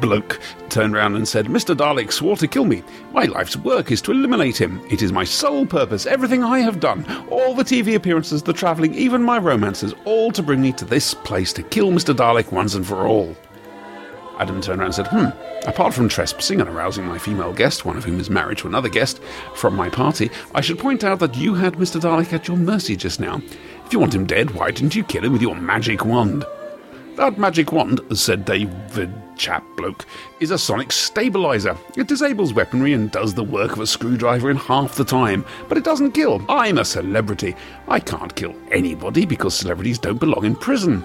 Bloke 0.00 0.38
turned 0.68 0.94
round 0.94 1.16
and 1.16 1.26
said, 1.26 1.46
Mr. 1.46 1.74
Dalek 1.74 2.12
swore 2.12 2.36
to 2.36 2.46
kill 2.46 2.64
me. 2.64 2.82
My 3.12 3.24
life's 3.24 3.56
work 3.56 3.90
is 3.90 4.02
to 4.02 4.12
eliminate 4.12 4.60
him. 4.60 4.80
It 4.90 5.02
is 5.02 5.12
my 5.12 5.24
sole 5.24 5.66
purpose. 5.66 6.06
Everything 6.06 6.44
I 6.44 6.60
have 6.60 6.80
done, 6.80 7.04
all 7.30 7.54
the 7.54 7.64
TV 7.64 7.94
appearances, 7.94 8.42
the 8.42 8.52
travelling, 8.52 8.94
even 8.94 9.22
my 9.22 9.38
romances, 9.38 9.94
all 10.04 10.30
to 10.32 10.42
bring 10.42 10.60
me 10.60 10.72
to 10.72 10.84
this 10.84 11.14
place 11.14 11.52
to 11.54 11.62
kill 11.62 11.90
Mr. 11.90 12.14
Dalek 12.14 12.52
once 12.52 12.74
and 12.74 12.86
for 12.86 13.06
all. 13.06 13.34
Adam 14.38 14.60
turned 14.60 14.80
around 14.80 14.94
and 14.94 14.94
said, 14.94 15.06
Hmm, 15.08 15.68
apart 15.68 15.94
from 15.94 16.08
trespassing 16.08 16.60
and 16.60 16.68
arousing 16.68 17.06
my 17.06 17.16
female 17.18 17.54
guest, 17.54 17.86
one 17.86 17.96
of 17.96 18.04
whom 18.04 18.20
is 18.20 18.28
married 18.28 18.58
to 18.58 18.68
another 18.68 18.90
guest, 18.90 19.22
from 19.54 19.74
my 19.74 19.88
party, 19.88 20.30
I 20.54 20.60
should 20.60 20.78
point 20.78 21.04
out 21.04 21.20
that 21.20 21.36
you 21.36 21.54
had 21.54 21.74
Mr. 21.74 21.98
Dalek 21.98 22.34
at 22.34 22.46
your 22.46 22.58
mercy 22.58 22.96
just 22.96 23.18
now. 23.18 23.40
If 23.86 23.92
you 23.92 23.98
want 23.98 24.14
him 24.14 24.26
dead, 24.26 24.50
why 24.50 24.70
didn't 24.70 24.94
you 24.94 25.04
kill 25.04 25.24
him 25.24 25.32
with 25.32 25.42
your 25.42 25.54
magic 25.54 26.04
wand? 26.04 26.44
That 27.16 27.38
magic 27.38 27.72
wand, 27.72 28.02
said 28.12 28.44
David 28.44 29.10
Chap 29.38 29.64
Bloke, 29.74 30.04
is 30.38 30.50
a 30.50 30.58
sonic 30.58 30.92
stabilizer. 30.92 31.74
It 31.96 32.08
disables 32.08 32.52
weaponry 32.52 32.92
and 32.92 33.10
does 33.10 33.32
the 33.32 33.42
work 33.42 33.72
of 33.72 33.80
a 33.80 33.86
screwdriver 33.86 34.50
in 34.50 34.58
half 34.58 34.96
the 34.96 35.04
time, 35.04 35.46
but 35.66 35.78
it 35.78 35.84
doesn't 35.84 36.12
kill. 36.12 36.44
I'm 36.46 36.76
a 36.76 36.84
celebrity. 36.84 37.56
I 37.88 38.00
can't 38.00 38.36
kill 38.36 38.54
anybody 38.70 39.24
because 39.24 39.56
celebrities 39.56 39.98
don't 39.98 40.20
belong 40.20 40.44
in 40.44 40.56
prison. 40.56 41.02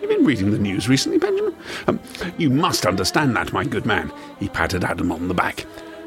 You've 0.00 0.10
been 0.10 0.26
reading 0.26 0.50
the 0.50 0.58
news 0.58 0.88
recently, 0.88 1.18
Benjamin? 1.18 1.54
Um, 1.86 2.00
you 2.36 2.50
must 2.50 2.84
understand 2.84 3.36
that, 3.36 3.52
my 3.52 3.62
good 3.62 3.86
man. 3.86 4.12
He 4.40 4.48
patted 4.48 4.82
Adam 4.82 5.12
on 5.12 5.28
the 5.28 5.34
back. 5.34 5.66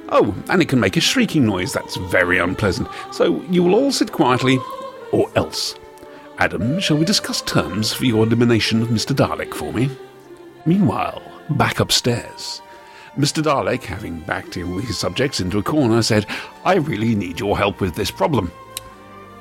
Oh, 0.09 0.36
and 0.50 0.62
it 0.62 0.67
can 0.67 0.81
make 0.81 0.97
a 0.97 1.01
shrieking 1.01 1.45
noise. 1.45 1.71
That's 1.71 1.95
very 1.95 2.38
unpleasant. 2.38 2.89
So 3.13 3.41
you 3.43 3.63
will 3.63 3.75
all 3.75 3.93
sit 3.93 4.12
quietly, 4.12 4.59
or 5.13 5.31
else. 5.38 5.75
Adam, 6.39 6.79
shall 6.79 6.98
we 6.98 7.06
discuss 7.06 7.41
terms 7.41 7.94
for 7.94 8.06
your 8.06 8.24
elimination 8.24 8.82
of 8.82 8.89
Mr. 8.89 9.15
Dalek 9.15 9.53
for 9.53 9.74
me? 9.74 9.89
Meanwhile, 10.65 11.22
back 11.51 11.79
upstairs. 11.79 12.62
Mr. 13.17 13.41
Dalek, 13.41 13.84
having 13.84 14.20
backed 14.20 14.53
his 14.53 14.98
subjects 15.00 15.39
into 15.39 15.58
a 15.58 15.63
corner, 15.63 16.03
said, 16.03 16.27
I 16.63 16.75
really 16.75 17.15
need 17.15 17.39
your 17.39 17.58
help 17.58 17.82
with 17.82 17.96
this 17.96 18.12
problem. 18.12 18.51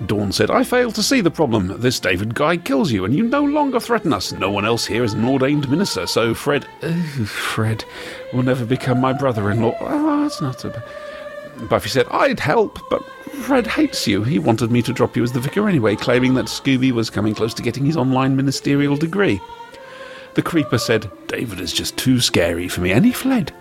Dawn 0.07 0.33
said, 0.33 0.51
I 0.51 0.65
fail 0.65 0.91
to 0.93 1.03
see 1.03 1.21
the 1.21 1.31
problem. 1.31 1.81
This 1.81 2.01
David 2.01 2.35
guy 2.35 2.57
kills 2.57 2.91
you, 2.91 3.05
and 3.05 3.15
you 3.15 3.25
no 3.25 3.45
longer 3.45 3.81
threaten 3.81 4.15
us. 4.15 4.33
No 4.33 4.51
one 4.51 4.65
else 4.65 4.87
here 4.87 5.05
is 5.05 5.13
an 5.13 5.25
ordained 5.27 5.69
minister, 5.71 6.07
so 6.07 6.33
Fred. 6.33 6.67
Uh, 6.83 6.95
Fred 7.25 7.85
will 8.33 8.43
never 8.43 8.65
become 8.65 9.01
my 9.01 9.13
brother 9.13 9.51
in 9.51 9.61
law. 9.61 9.77
Oh, 9.81 10.23
that's 10.23 10.41
not 10.41 10.61
so 10.61 10.71
bad. 10.71 10.83
Buffy 11.69 11.89
said, 11.89 12.07
I'd 12.11 12.41
help, 12.41 12.79
but 12.91 13.05
Fred 13.43 13.67
hates 13.67 14.07
you. 14.07 14.23
He 14.23 14.39
wanted 14.39 14.71
me 14.71 14.83
to 14.83 14.93
drop 14.93 15.17
you 15.17 15.23
as 15.23 15.33
the 15.33 15.41
vicar 15.41 15.69
anyway, 15.69 15.97
claiming 15.97 16.35
that 16.35 16.47
Scooby 16.47 16.93
was 16.93 17.11
coming 17.11 17.35
close 17.35 17.55
to 17.55 17.63
getting 17.63 17.85
his 17.85 17.97
online 17.97 18.37
ministerial 18.37 18.97
degree. 18.97 19.41
The 20.35 20.43
creeper 20.43 20.79
said, 20.79 21.11
David 21.29 21.61
is 21.61 21.73
just 21.73 21.97
too 21.97 22.21
scary 22.21 22.69
for 22.69 22.83
me, 22.83 22.93
and 22.93 23.05
he 23.05 23.13
fled. 23.13 23.53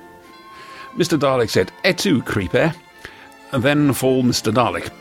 Mr. 0.95 1.17
Dalek 1.17 1.49
said, 1.49 1.71
Et 1.83 1.97
tu, 1.97 2.21
creeper? 2.21 2.73
And 3.51 3.63
then 3.63 3.93
fall 3.93 4.23
Mr. 4.23 4.53
Dalek. 4.53 4.91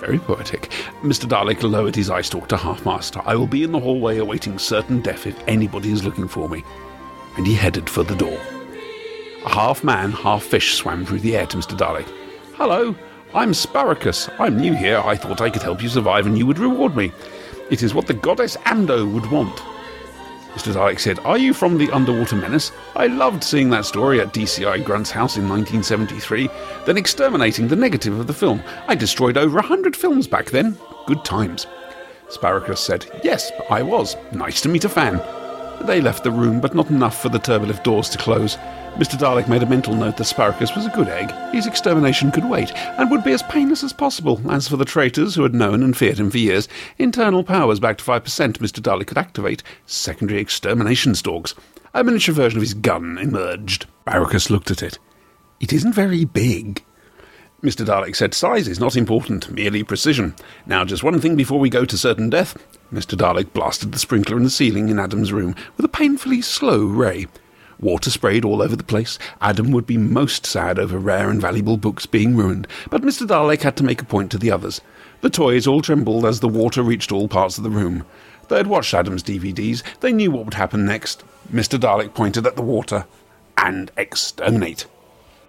Very 0.00 0.18
poetic. 0.18 0.70
Mr. 1.02 1.28
Dalek 1.28 1.62
lowered 1.62 1.96
his 1.96 2.10
eye 2.10 2.22
stalk 2.22 2.48
to 2.48 2.56
half 2.56 2.84
mast. 2.84 3.16
I 3.16 3.34
will 3.36 3.46
be 3.46 3.62
in 3.62 3.72
the 3.72 3.80
hallway 3.80 4.18
awaiting 4.18 4.58
certain 4.58 5.00
death 5.00 5.26
if 5.26 5.40
anybody 5.48 5.90
is 5.92 6.04
looking 6.04 6.28
for 6.28 6.48
me. 6.48 6.64
And 7.36 7.46
he 7.46 7.54
headed 7.54 7.88
for 7.88 8.02
the 8.02 8.16
door. 8.16 8.40
Half 9.46 9.84
man, 9.84 10.10
half 10.10 10.42
fish 10.42 10.74
swam 10.74 11.06
through 11.06 11.20
the 11.20 11.36
air 11.36 11.46
to 11.46 11.56
Mr. 11.56 11.78
Dalek. 11.78 12.06
Hello, 12.54 12.94
I'm 13.32 13.52
Sparrowcus. 13.52 14.28
I'm 14.40 14.56
new 14.58 14.74
here. 14.74 14.98
I 14.98 15.14
thought 15.14 15.40
I 15.40 15.50
could 15.50 15.62
help 15.62 15.82
you 15.82 15.88
survive 15.88 16.26
and 16.26 16.36
you 16.36 16.46
would 16.46 16.58
reward 16.58 16.96
me. 16.96 17.12
It 17.70 17.82
is 17.82 17.94
what 17.94 18.06
the 18.06 18.14
goddess 18.14 18.56
Amdo 18.58 19.10
would 19.12 19.30
want. 19.30 19.56
Mr. 20.52 20.72
Dalek 20.72 20.98
said, 20.98 21.20
Are 21.20 21.38
you 21.38 21.54
from 21.54 21.78
the 21.78 21.90
Underwater 21.90 22.34
Menace? 22.34 22.72
I 22.96 23.06
loved 23.06 23.44
seeing 23.44 23.70
that 23.70 23.84
story 23.84 24.20
at 24.20 24.34
DCI 24.34 24.82
Grunt's 24.84 25.10
house 25.10 25.36
in 25.36 25.48
1973, 25.48 26.48
then 26.84 26.96
exterminating 26.96 27.68
the 27.68 27.76
negative 27.76 28.18
of 28.18 28.26
the 28.26 28.34
film. 28.34 28.62
I 28.88 28.94
destroyed 28.94 29.36
over 29.36 29.58
a 29.58 29.62
hundred 29.62 29.94
films 29.94 30.26
back 30.26 30.50
then. 30.50 30.76
Good 31.06 31.24
times. 31.24 31.66
Sparrowcus 32.28 32.78
said, 32.78 33.06
Yes, 33.22 33.52
I 33.70 33.82
was. 33.82 34.16
Nice 34.32 34.60
to 34.62 34.68
meet 34.68 34.84
a 34.84 34.88
fan. 34.88 35.20
They 35.82 36.00
left 36.00 36.24
the 36.24 36.30
room, 36.30 36.60
but 36.60 36.74
not 36.74 36.90
enough 36.90 37.20
for 37.20 37.28
the 37.28 37.38
turbolift 37.38 37.84
doors 37.84 38.08
to 38.10 38.18
close. 38.18 38.56
Mr. 38.96 39.18
Dalek 39.18 39.46
made 39.46 39.62
a 39.62 39.66
mental 39.66 39.94
note 39.94 40.16
that 40.16 40.24
Sparrowcus 40.24 40.74
was 40.74 40.86
a 40.86 40.90
good 40.90 41.08
egg. 41.08 41.30
His 41.52 41.66
extermination 41.66 42.32
could 42.32 42.48
wait, 42.48 42.74
and 42.74 43.10
would 43.10 43.22
be 43.22 43.32
as 43.32 43.42
painless 43.42 43.84
as 43.84 43.92
possible. 43.92 44.40
As 44.50 44.66
for 44.66 44.78
the 44.78 44.86
traitors 44.86 45.34
who 45.34 45.42
had 45.42 45.54
known 45.54 45.82
and 45.82 45.96
feared 45.96 46.18
him 46.18 46.30
for 46.30 46.38
years, 46.38 46.66
internal 46.98 47.44
powers 47.44 47.78
back 47.78 47.98
to 47.98 48.04
5% 48.04 48.22
Mr. 48.22 48.80
Dalek 48.80 49.08
could 49.08 49.18
activate. 49.18 49.62
Secondary 49.84 50.40
extermination 50.40 51.14
stalks. 51.14 51.54
A 51.92 52.02
miniature 52.02 52.34
version 52.34 52.56
of 52.56 52.62
his 52.62 52.74
gun 52.74 53.18
emerged. 53.18 53.86
Sparrowcus 54.06 54.50
looked 54.50 54.70
at 54.70 54.82
it. 54.82 54.98
It 55.60 55.72
isn't 55.72 55.92
very 55.92 56.24
big. 56.24 56.82
Mr. 57.62 57.86
Dalek 57.86 58.14
said 58.14 58.34
size 58.34 58.68
is 58.68 58.78
not 58.78 58.96
important, 58.96 59.50
merely 59.50 59.82
precision. 59.82 60.34
Now, 60.66 60.84
just 60.84 61.02
one 61.02 61.18
thing 61.20 61.36
before 61.36 61.58
we 61.58 61.70
go 61.70 61.86
to 61.86 61.96
certain 61.96 62.28
death. 62.28 62.56
Mr. 62.92 63.16
Dalek 63.16 63.52
blasted 63.54 63.92
the 63.92 63.98
sprinkler 63.98 64.36
in 64.36 64.44
the 64.44 64.50
ceiling 64.50 64.90
in 64.90 64.98
Adam's 64.98 65.32
room 65.32 65.56
with 65.76 65.86
a 65.86 65.88
painfully 65.88 66.42
slow 66.42 66.84
ray. 66.84 67.26
Water 67.80 68.10
sprayed 68.10 68.44
all 68.44 68.60
over 68.60 68.76
the 68.76 68.84
place. 68.84 69.18
Adam 69.40 69.70
would 69.72 69.86
be 69.86 69.96
most 69.96 70.44
sad 70.44 70.78
over 70.78 70.98
rare 70.98 71.30
and 71.30 71.40
valuable 71.40 71.78
books 71.78 72.04
being 72.04 72.36
ruined, 72.36 72.66
but 72.90 73.02
Mr. 73.02 73.26
Dalek 73.26 73.62
had 73.62 73.76
to 73.78 73.84
make 73.84 74.02
a 74.02 74.06
point 74.06 74.30
to 74.32 74.38
the 74.38 74.50
others. 74.50 74.82
The 75.22 75.30
toys 75.30 75.66
all 75.66 75.80
trembled 75.80 76.26
as 76.26 76.40
the 76.40 76.48
water 76.48 76.82
reached 76.82 77.10
all 77.10 77.26
parts 77.26 77.56
of 77.56 77.64
the 77.64 77.70
room. 77.70 78.04
They 78.48 78.58
had 78.58 78.66
watched 78.66 78.94
Adam's 78.94 79.22
DVDs. 79.22 79.82
They 80.00 80.12
knew 80.12 80.30
what 80.30 80.44
would 80.44 80.54
happen 80.54 80.84
next. 80.84 81.24
Mr. 81.50 81.78
Dalek 81.78 82.14
pointed 82.14 82.46
at 82.46 82.54
the 82.54 82.62
water. 82.62 83.06
And 83.56 83.90
exterminate. 83.96 84.86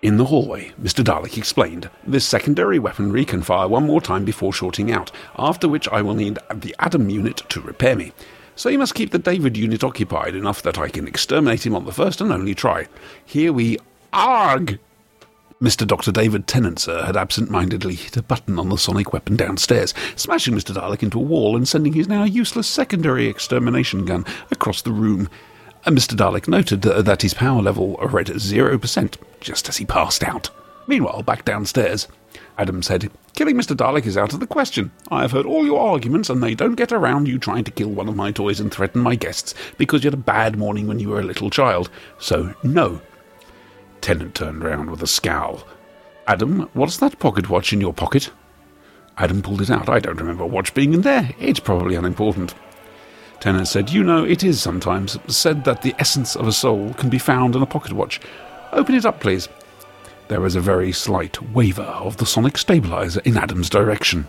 In 0.02 0.18
the 0.18 0.26
hallway, 0.26 0.72
Mr. 0.82 1.04
Dalek 1.04 1.38
explained, 1.38 1.90
This 2.06 2.26
secondary 2.26 2.80
weaponry 2.80 3.26
can 3.26 3.42
fire 3.42 3.68
one 3.68 3.86
more 3.86 4.02
time 4.02 4.26
before 4.26 4.54
shorting 4.54 4.92
out, 4.92 5.12
after 5.38 5.68
which 5.68 5.88
I 5.90 6.02
will 6.02 6.14
need 6.14 6.38
the 6.54 6.76
Adam 6.80 7.10
unit 7.10 7.38
to 7.50 7.62
repair 7.62 7.96
me 7.96 8.12
so 8.58 8.70
you 8.70 8.80
must 8.80 8.96
keep 8.96 9.12
the 9.12 9.20
David 9.20 9.56
unit 9.56 9.84
occupied 9.84 10.36
enough 10.36 10.64
that 10.64 10.80
I 10.80 10.90
can 10.90 11.08
exterminate 11.08 11.66
him 11.66 11.76
on 11.76 11.86
the 11.86 11.94
first 11.94 12.20
and 12.20 12.34
only 12.34 12.56
try. 12.56 12.88
Here 13.24 13.54
we 13.54 13.78
arg! 14.12 14.80
Mr. 15.62 15.88
Dr. 15.88 16.12
David 16.12 16.48
Tennant, 16.48 16.80
sir, 16.80 17.04
had 17.04 17.16
absent 17.16 17.50
mindedly 17.50 17.96
hit 17.96 18.18
a 18.18 18.24
button 18.24 18.60
on 18.60 18.70
the 18.70 18.78
sonic 18.78 19.14
weapon 19.14 19.36
downstairs, 19.36 19.94
smashing 20.16 20.56
Mr. 20.56 20.76
Dalek 20.76 21.04
into 21.04 21.20
a 21.20 21.24
wall 21.24 21.56
and 21.56 21.68
sending 21.68 21.94
his 21.94 22.08
now 22.08 22.24
useless 22.24 22.68
secondary 22.68 23.28
extermination 23.28 24.06
gun 24.06 24.26
across 24.52 24.82
the 24.82 24.92
room. 24.92 25.30
And 25.88 25.98
Mr. 25.98 26.18
Dalek 26.18 26.50
noted 26.50 26.82
that 26.82 27.22
his 27.22 27.34
power 27.34 27.62
level 27.62 27.96
read 27.96 28.28
0% 28.28 29.16
just 29.40 29.70
as 29.70 29.78
he 29.78 29.86
passed 29.86 30.22
out. 30.22 30.50
Meanwhile, 30.86 31.24
back 31.24 31.46
downstairs, 31.46 32.10
Adam 32.58 32.84
said, 32.84 33.10
Killing 33.36 33.56
Mr. 33.56 33.74
Dalek 33.74 34.06
is 34.06 34.18
out 34.18 34.34
of 34.34 34.42
the 34.42 34.48
question. 34.48 34.92
I 35.10 35.22
have 35.22 35.32
heard 35.32 35.46
all 35.46 35.66
your 35.66 35.80
arguments, 35.80 36.30
and 36.30 36.44
they 36.44 36.56
don't 36.56 36.76
get 36.76 36.92
around 36.92 37.30
you 37.30 37.40
trying 37.40 37.64
to 37.64 37.72
kill 37.72 37.88
one 37.88 38.10
of 38.10 38.18
my 38.18 38.34
toys 38.34 38.60
and 38.60 38.70
threaten 38.70 39.02
my 39.02 39.16
guests 39.16 39.54
because 39.78 40.04
you 40.04 40.10
had 40.10 40.14
a 40.14 40.22
bad 40.22 40.58
morning 40.58 40.88
when 40.88 41.00
you 41.00 41.08
were 41.08 41.22
a 41.22 41.24
little 41.24 41.50
child. 41.50 41.90
So, 42.20 42.54
no. 42.64 43.00
Tennant 44.02 44.36
turned 44.36 44.66
round 44.66 44.92
with 44.92 45.02
a 45.02 45.08
scowl. 45.08 45.66
Adam, 46.28 46.70
what's 46.74 46.98
that 46.98 47.18
pocket 47.20 47.50
watch 47.50 47.72
in 47.72 47.80
your 47.80 47.94
pocket? 47.94 48.30
Adam 49.18 49.42
pulled 49.42 49.62
it 49.62 49.70
out. 49.70 49.88
I 49.88 50.00
don't 50.00 50.20
remember 50.20 50.44
a 50.44 50.48
watch 50.48 50.74
being 50.74 50.94
in 50.94 51.04
there. 51.04 51.34
It's 51.40 51.62
probably 51.62 51.96
unimportant. 51.96 52.54
Tennant 53.40 53.68
said, 53.68 53.92
You 53.92 54.04
know, 54.04 54.24
it 54.24 54.44
is 54.44 54.62
sometimes 54.62 55.18
said 55.28 55.64
that 55.66 55.82
the 55.82 55.96
essence 56.00 56.36
of 56.36 56.48
a 56.48 56.52
soul 56.52 56.94
can 56.96 57.10
be 57.10 57.20
found 57.20 57.56
in 57.56 57.62
a 57.62 57.68
pocket 57.68 57.94
watch. 57.94 58.20
Open 58.72 58.96
it 58.96 59.06
up, 59.06 59.20
please. 59.20 59.48
There 60.28 60.42
was 60.42 60.56
a 60.56 60.62
very 60.62 60.92
slight 60.92 61.42
waver 61.54 61.84
of 61.84 62.18
the 62.18 62.26
sonic 62.26 62.58
stabilizer 62.58 63.22
in 63.24 63.38
Adam's 63.38 63.70
direction. 63.70 64.28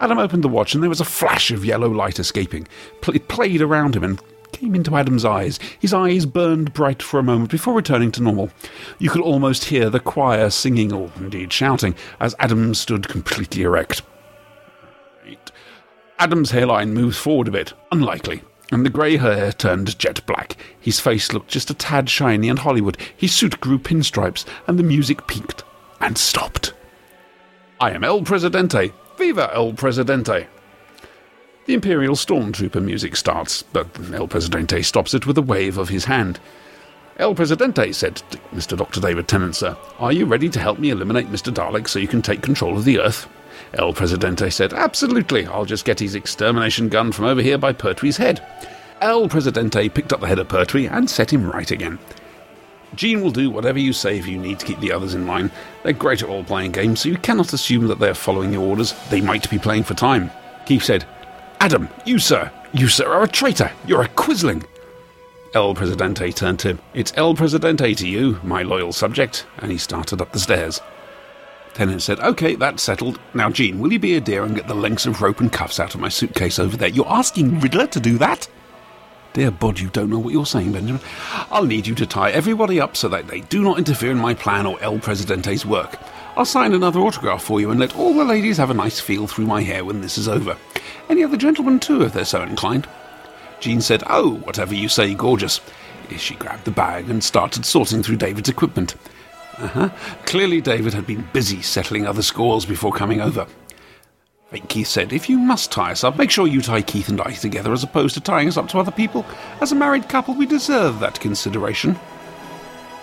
Adam 0.00 0.18
opened 0.18 0.44
the 0.44 0.48
watch 0.48 0.72
and 0.72 0.82
there 0.82 0.88
was 0.88 1.00
a 1.00 1.04
flash 1.04 1.50
of 1.50 1.64
yellow 1.64 1.88
light 1.88 2.18
escaping. 2.18 2.66
It 3.12 3.28
played 3.28 3.60
around 3.60 3.96
him 3.96 4.04
and 4.04 4.22
came 4.52 4.74
into 4.74 4.96
Adam's 4.96 5.24
eyes. 5.24 5.58
His 5.78 5.92
eyes 5.92 6.26
burned 6.26 6.72
bright 6.72 7.02
for 7.02 7.18
a 7.18 7.24
moment 7.24 7.50
before 7.50 7.74
returning 7.74 8.12
to 8.12 8.22
normal. 8.22 8.50
You 8.98 9.10
could 9.10 9.20
almost 9.20 9.64
hear 9.64 9.90
the 9.90 10.00
choir 10.00 10.50
singing, 10.50 10.92
or 10.92 11.10
indeed 11.16 11.52
shouting, 11.52 11.94
as 12.18 12.34
Adam 12.38 12.74
stood 12.74 13.08
completely 13.08 13.62
erect. 13.62 14.02
Adam's 16.20 16.50
hairline 16.50 16.92
moves 16.92 17.16
forward 17.16 17.48
a 17.48 17.50
bit, 17.50 17.72
unlikely, 17.90 18.42
and 18.70 18.84
the 18.84 18.90
grey 18.90 19.16
hair 19.16 19.52
turned 19.52 19.98
jet 19.98 20.20
black. 20.26 20.54
His 20.78 21.00
face 21.00 21.32
looked 21.32 21.48
just 21.48 21.70
a 21.70 21.74
tad 21.74 22.10
shiny 22.10 22.50
and 22.50 22.58
Hollywood. 22.58 22.98
His 23.16 23.32
suit 23.32 23.58
grew 23.58 23.78
pinstripes, 23.78 24.44
and 24.66 24.78
the 24.78 24.82
music 24.82 25.26
peaked 25.26 25.64
and 25.98 26.18
stopped. 26.18 26.74
I 27.80 27.92
am 27.92 28.04
El 28.04 28.20
Presidente, 28.20 28.92
Viva 29.16 29.50
El 29.54 29.72
Presidente! 29.72 30.46
The 31.64 31.72
Imperial 31.72 32.16
Stormtrooper 32.16 32.82
music 32.82 33.16
starts, 33.16 33.62
but 33.62 33.88
El 34.12 34.28
Presidente 34.28 34.82
stops 34.82 35.14
it 35.14 35.26
with 35.26 35.38
a 35.38 35.42
wave 35.42 35.78
of 35.78 35.88
his 35.88 36.04
hand. 36.04 36.38
El 37.16 37.34
Presidente, 37.34 37.92
said 37.92 38.20
Mr. 38.52 38.76
Dr. 38.76 39.00
David 39.00 39.26
Tennant, 39.26 39.56
sir, 39.56 39.74
are 39.98 40.12
you 40.12 40.26
ready 40.26 40.50
to 40.50 40.60
help 40.60 40.78
me 40.78 40.90
eliminate 40.90 41.32
Mr. 41.32 41.50
Dalek 41.50 41.88
so 41.88 41.98
you 41.98 42.08
can 42.08 42.20
take 42.20 42.42
control 42.42 42.76
of 42.76 42.84
the 42.84 42.98
Earth? 43.00 43.26
El 43.74 43.92
Presidente 43.92 44.50
said, 44.50 44.72
Absolutely, 44.72 45.46
I'll 45.46 45.64
just 45.64 45.84
get 45.84 46.00
his 46.00 46.14
extermination 46.14 46.88
gun 46.88 47.12
from 47.12 47.26
over 47.26 47.40
here 47.40 47.58
by 47.58 47.72
Pertwee's 47.72 48.16
head. 48.16 48.44
El 49.00 49.28
Presidente 49.28 49.88
picked 49.88 50.12
up 50.12 50.20
the 50.20 50.26
head 50.26 50.38
of 50.38 50.48
Pertwee 50.48 50.86
and 50.86 51.08
set 51.08 51.32
him 51.32 51.48
right 51.48 51.70
again. 51.70 51.98
Jean 52.94 53.22
will 53.22 53.30
do 53.30 53.50
whatever 53.50 53.78
you 53.78 53.92
say 53.92 54.18
if 54.18 54.26
you 54.26 54.36
need 54.36 54.58
to 54.58 54.66
keep 54.66 54.80
the 54.80 54.92
others 54.92 55.14
in 55.14 55.26
line. 55.26 55.50
They're 55.82 55.92
great 55.92 56.22
at 56.22 56.28
role 56.28 56.42
playing 56.42 56.72
games, 56.72 57.00
so 57.00 57.08
you 57.08 57.16
cannot 57.16 57.52
assume 57.52 57.86
that 57.86 58.00
they're 58.00 58.14
following 58.14 58.52
your 58.52 58.66
orders. 58.66 58.94
They 59.10 59.20
might 59.20 59.48
be 59.48 59.58
playing 59.58 59.84
for 59.84 59.94
time. 59.94 60.30
Keith 60.66 60.82
said, 60.82 61.06
Adam, 61.60 61.88
you, 62.04 62.18
sir, 62.18 62.50
you, 62.72 62.88
sir, 62.88 63.10
are 63.12 63.22
a 63.22 63.28
traitor. 63.28 63.70
You're 63.86 64.02
a 64.02 64.08
quisling. 64.08 64.64
El 65.54 65.74
Presidente 65.74 66.30
turned 66.32 66.58
to 66.60 66.68
him. 66.70 66.78
It's 66.94 67.12
El 67.16 67.34
Presidente 67.34 67.94
to 67.94 68.08
you, 68.08 68.40
my 68.42 68.62
loyal 68.62 68.92
subject, 68.92 69.46
and 69.58 69.70
he 69.70 69.78
started 69.78 70.20
up 70.20 70.32
the 70.32 70.38
stairs. 70.38 70.80
Tennant 71.74 72.02
said, 72.02 72.20
OK, 72.20 72.56
that's 72.56 72.82
settled. 72.82 73.20
Now, 73.32 73.50
Jean, 73.50 73.78
will 73.78 73.92
you 73.92 73.98
be 73.98 74.16
a 74.16 74.20
dear 74.20 74.44
and 74.44 74.54
get 74.54 74.68
the 74.68 74.74
lengths 74.74 75.06
of 75.06 75.22
rope 75.22 75.40
and 75.40 75.52
cuffs 75.52 75.80
out 75.80 75.94
of 75.94 76.00
my 76.00 76.08
suitcase 76.08 76.58
over 76.58 76.76
there? 76.76 76.88
You're 76.88 77.08
asking 77.08 77.60
Riddler 77.60 77.86
to 77.88 78.00
do 78.00 78.18
that? 78.18 78.48
Dear 79.32 79.52
Bod, 79.52 79.78
you 79.78 79.88
don't 79.90 80.10
know 80.10 80.18
what 80.18 80.32
you're 80.32 80.44
saying, 80.44 80.72
Benjamin. 80.72 81.00
I'll 81.52 81.64
need 81.64 81.86
you 81.86 81.94
to 81.94 82.06
tie 82.06 82.32
everybody 82.32 82.80
up 82.80 82.96
so 82.96 83.08
that 83.08 83.28
they 83.28 83.40
do 83.42 83.62
not 83.62 83.78
interfere 83.78 84.10
in 84.10 84.18
my 84.18 84.34
plan 84.34 84.66
or 84.66 84.82
El 84.82 84.98
Presidente's 84.98 85.64
work. 85.64 85.98
I'll 86.36 86.44
sign 86.44 86.72
another 86.72 87.00
autograph 87.00 87.42
for 87.42 87.60
you 87.60 87.70
and 87.70 87.78
let 87.78 87.94
all 87.96 88.12
the 88.14 88.24
ladies 88.24 88.56
have 88.56 88.70
a 88.70 88.74
nice 88.74 88.98
feel 88.98 89.28
through 89.28 89.46
my 89.46 89.62
hair 89.62 89.84
when 89.84 90.00
this 90.00 90.18
is 90.18 90.26
over. 90.26 90.56
Any 91.08 91.22
other 91.22 91.36
gentlemen, 91.36 91.78
too, 91.78 92.02
if 92.02 92.12
they're 92.12 92.24
so 92.24 92.42
inclined. 92.42 92.88
Jean 93.60 93.80
said, 93.80 94.02
Oh, 94.08 94.36
whatever 94.38 94.74
you 94.74 94.88
say, 94.88 95.14
gorgeous. 95.14 95.60
She 96.16 96.34
grabbed 96.34 96.64
the 96.64 96.72
bag 96.72 97.08
and 97.08 97.22
started 97.22 97.64
sorting 97.64 98.02
through 98.02 98.16
David's 98.16 98.48
equipment. 98.48 98.96
Uh-huh. 99.60 99.90
Clearly, 100.24 100.60
David 100.60 100.94
had 100.94 101.06
been 101.06 101.28
busy 101.32 101.60
settling 101.60 102.06
other 102.06 102.22
scores 102.22 102.64
before 102.64 102.92
coming 102.92 103.20
over. 103.20 103.46
Keith 104.68 104.88
said, 104.88 105.12
If 105.12 105.28
you 105.28 105.38
must 105.38 105.70
tie 105.70 105.92
us 105.92 106.02
up, 106.02 106.16
make 106.16 106.30
sure 106.30 106.46
you 106.46 106.60
tie 106.60 106.82
Keith 106.82 107.08
and 107.08 107.20
I 107.20 107.32
together 107.32 107.72
as 107.72 107.84
opposed 107.84 108.14
to 108.14 108.20
tying 108.20 108.48
us 108.48 108.56
up 108.56 108.68
to 108.68 108.78
other 108.78 108.90
people. 108.90 109.24
As 109.60 109.70
a 109.70 109.76
married 109.76 110.08
couple, 110.08 110.34
we 110.34 110.46
deserve 110.46 110.98
that 111.00 111.20
consideration. 111.20 111.98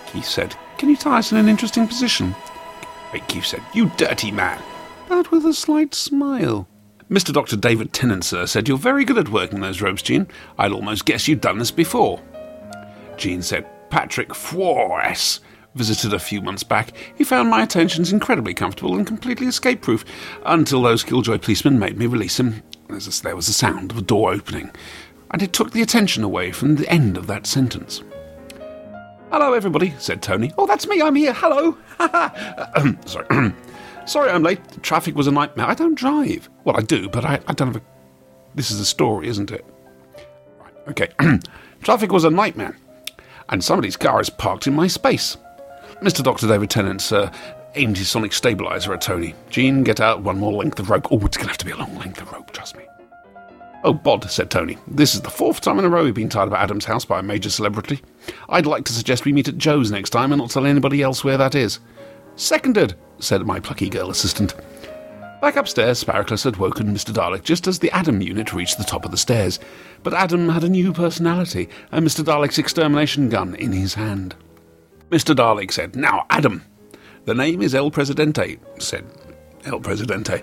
Keith 0.06 0.26
said, 0.26 0.56
Can 0.76 0.90
you 0.90 0.96
tie 0.96 1.18
us 1.18 1.32
in 1.32 1.38
an 1.38 1.48
interesting 1.48 1.86
position? 1.86 2.34
Keith 3.28 3.46
said, 3.46 3.62
You 3.72 3.90
dirty 3.96 4.30
man. 4.30 4.60
But 5.08 5.30
with 5.30 5.46
a 5.46 5.54
slight 5.54 5.94
smile. 5.94 6.68
Mr. 7.10 7.32
Dr. 7.32 7.56
David 7.56 7.94
Tennant, 7.94 8.24
sir, 8.24 8.46
said, 8.46 8.68
You're 8.68 8.76
very 8.76 9.04
good 9.04 9.16
at 9.16 9.30
working 9.30 9.60
those 9.60 9.80
ropes, 9.80 10.02
Jean. 10.02 10.26
I'd 10.58 10.72
almost 10.72 11.06
guess 11.06 11.26
you'd 11.28 11.40
done 11.40 11.58
this 11.58 11.70
before. 11.70 12.20
Jean 13.16 13.40
said, 13.40 13.66
Patrick 13.88 14.34
Flores 14.34 15.40
visited 15.78 16.12
a 16.12 16.18
few 16.18 16.42
months 16.42 16.64
back, 16.64 16.90
he 17.16 17.24
found 17.24 17.48
my 17.48 17.62
attentions 17.62 18.12
incredibly 18.12 18.52
comfortable 18.52 18.96
and 18.96 19.06
completely 19.06 19.46
escape 19.46 19.80
proof, 19.80 20.04
until 20.44 20.82
those 20.82 21.04
killjoy 21.04 21.38
policemen 21.38 21.78
made 21.78 21.96
me 21.96 22.06
release 22.06 22.38
him. 22.38 22.62
There 22.88 23.36
was 23.36 23.48
a 23.48 23.52
sound 23.52 23.92
of 23.92 23.98
a 23.98 24.02
door 24.02 24.32
opening, 24.32 24.72
and 25.30 25.40
it 25.40 25.52
took 25.52 25.70
the 25.70 25.82
attention 25.82 26.24
away 26.24 26.50
from 26.52 26.74
the 26.74 26.88
end 26.88 27.16
of 27.16 27.28
that 27.28 27.46
sentence. 27.46 28.02
Hello, 29.30 29.52
everybody, 29.52 29.94
said 29.98 30.20
Tony. 30.20 30.52
Oh, 30.58 30.66
that's 30.66 30.88
me, 30.88 31.00
I'm 31.00 31.14
here. 31.14 31.32
Hello. 31.32 31.76
Sorry. 33.06 33.52
Sorry 34.06 34.30
I'm 34.30 34.42
late. 34.42 34.66
The 34.68 34.80
traffic 34.80 35.14
was 35.14 35.26
a 35.26 35.30
nightmare. 35.30 35.66
I 35.66 35.74
don't 35.74 35.94
drive. 35.94 36.48
Well, 36.64 36.76
I 36.78 36.80
do, 36.80 37.10
but 37.10 37.26
I, 37.26 37.40
I 37.46 37.52
don't 37.52 37.74
have 37.74 37.76
a. 37.76 37.82
This 38.54 38.70
is 38.70 38.80
a 38.80 38.86
story, 38.86 39.28
isn't 39.28 39.50
it? 39.50 39.66
Right, 40.58 40.72
okay. 40.88 41.08
traffic 41.82 42.10
was 42.10 42.24
a 42.24 42.30
nightmare, 42.30 42.76
and 43.50 43.62
somebody's 43.62 43.98
car 43.98 44.18
is 44.20 44.30
parked 44.30 44.66
in 44.66 44.74
my 44.74 44.86
space. 44.86 45.36
Mr. 46.02 46.22
Dr. 46.22 46.46
David 46.46 46.70
Tennant, 46.70 47.00
sir, 47.00 47.30
aimed 47.74 47.98
his 47.98 48.08
sonic 48.08 48.32
stabilizer 48.32 48.92
at 48.94 49.00
Tony. 49.00 49.34
Jean, 49.50 49.82
get 49.82 50.00
out 50.00 50.22
one 50.22 50.38
more 50.38 50.52
length 50.52 50.78
of 50.78 50.90
rope. 50.90 51.08
Oh, 51.10 51.18
it's 51.26 51.36
going 51.36 51.46
to 51.46 51.50
have 51.50 51.58
to 51.58 51.64
be 51.64 51.72
a 51.72 51.76
long 51.76 51.96
length 51.98 52.20
of 52.22 52.30
rope, 52.32 52.52
trust 52.52 52.76
me. 52.76 52.84
Oh, 53.84 53.92
Bod, 53.92 54.30
said 54.30 54.50
Tony. 54.50 54.78
This 54.86 55.14
is 55.14 55.22
the 55.22 55.30
fourth 55.30 55.60
time 55.60 55.78
in 55.78 55.84
a 55.84 55.88
row 55.88 56.04
we've 56.04 56.14
been 56.14 56.28
tied 56.28 56.48
up 56.48 56.54
at 56.54 56.62
Adam's 56.62 56.84
house 56.84 57.04
by 57.04 57.18
a 57.18 57.22
major 57.22 57.50
celebrity. 57.50 58.00
I'd 58.48 58.66
like 58.66 58.84
to 58.86 58.92
suggest 58.92 59.24
we 59.24 59.32
meet 59.32 59.48
at 59.48 59.58
Joe's 59.58 59.90
next 59.90 60.10
time 60.10 60.32
and 60.32 60.40
not 60.40 60.50
tell 60.50 60.66
anybody 60.66 61.02
else 61.02 61.24
where 61.24 61.38
that 61.38 61.54
is. 61.54 61.80
Seconded, 62.36 62.94
said 63.18 63.44
my 63.44 63.58
plucky 63.58 63.88
girl 63.88 64.10
assistant. 64.10 64.54
Back 65.40 65.56
upstairs, 65.56 66.02
Sparrowcus 66.02 66.44
had 66.44 66.56
woken 66.56 66.94
Mr. 66.94 67.12
Dalek 67.12 67.44
just 67.44 67.68
as 67.68 67.78
the 67.78 67.90
Adam 67.92 68.20
unit 68.20 68.52
reached 68.52 68.78
the 68.78 68.84
top 68.84 69.04
of 69.04 69.12
the 69.12 69.16
stairs. 69.16 69.60
But 70.02 70.14
Adam 70.14 70.48
had 70.48 70.64
a 70.64 70.68
new 70.68 70.92
personality, 70.92 71.68
and 71.92 72.06
Mr. 72.06 72.24
Dalek's 72.24 72.58
extermination 72.58 73.28
gun 73.28 73.54
in 73.54 73.72
his 73.72 73.94
hand. 73.94 74.34
Mr. 75.10 75.34
Dalek 75.34 75.72
said, 75.72 75.96
Now, 75.96 76.26
Adam. 76.28 76.62
The 77.24 77.34
name 77.34 77.62
is 77.62 77.74
El 77.74 77.90
Presidente, 77.90 78.58
said 78.78 79.04
El 79.64 79.80
Presidente. 79.80 80.42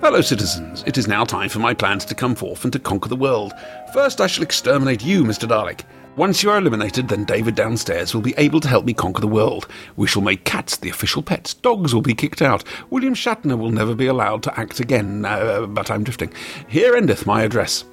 Fellow 0.00 0.22
citizens, 0.22 0.82
it 0.86 0.96
is 0.96 1.06
now 1.06 1.24
time 1.24 1.48
for 1.48 1.58
my 1.58 1.74
plans 1.74 2.04
to 2.06 2.14
come 2.14 2.34
forth 2.34 2.64
and 2.64 2.72
to 2.72 2.78
conquer 2.78 3.08
the 3.08 3.16
world. 3.16 3.52
First, 3.92 4.20
I 4.20 4.26
shall 4.26 4.44
exterminate 4.44 5.04
you, 5.04 5.24
Mr. 5.24 5.46
Dalek. 5.46 5.82
Once 6.16 6.42
you 6.42 6.50
are 6.50 6.58
eliminated, 6.58 7.08
then 7.08 7.24
David 7.24 7.54
downstairs 7.54 8.14
will 8.14 8.22
be 8.22 8.34
able 8.38 8.60
to 8.60 8.68
help 8.68 8.84
me 8.86 8.94
conquer 8.94 9.20
the 9.20 9.28
world. 9.28 9.68
We 9.96 10.06
shall 10.06 10.22
make 10.22 10.44
cats 10.44 10.76
the 10.76 10.90
official 10.90 11.22
pets. 11.22 11.54
Dogs 11.54 11.94
will 11.94 12.02
be 12.02 12.14
kicked 12.14 12.42
out. 12.42 12.64
William 12.90 13.14
Shatner 13.14 13.58
will 13.58 13.70
never 13.70 13.94
be 13.94 14.06
allowed 14.06 14.42
to 14.44 14.58
act 14.58 14.80
again. 14.80 15.24
Uh, 15.24 15.66
but 15.66 15.90
I'm 15.90 16.02
drifting. 16.02 16.32
Here 16.66 16.94
endeth 16.94 17.26
my 17.26 17.42
address. 17.42 17.84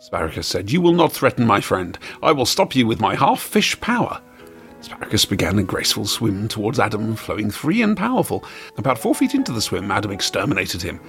Sparrowcus 0.00 0.46
said, 0.46 0.70
You 0.70 0.80
will 0.80 0.94
not 0.94 1.12
threaten 1.12 1.46
my 1.46 1.60
friend. 1.60 1.98
I 2.22 2.32
will 2.32 2.46
stop 2.46 2.74
you 2.74 2.86
with 2.86 3.00
my 3.00 3.16
half 3.16 3.40
fish 3.40 3.78
power. 3.80 4.20
Sparrowcus 4.80 5.28
began 5.28 5.58
a 5.58 5.62
graceful 5.62 6.06
swim 6.06 6.48
towards 6.48 6.80
Adam, 6.80 7.14
flowing 7.14 7.50
free 7.50 7.82
and 7.82 7.96
powerful. 7.96 8.44
About 8.78 8.98
four 8.98 9.14
feet 9.14 9.34
into 9.34 9.52
the 9.52 9.60
swim, 9.60 9.90
Adam 9.90 10.10
exterminated 10.10 10.80
him. 10.80 11.00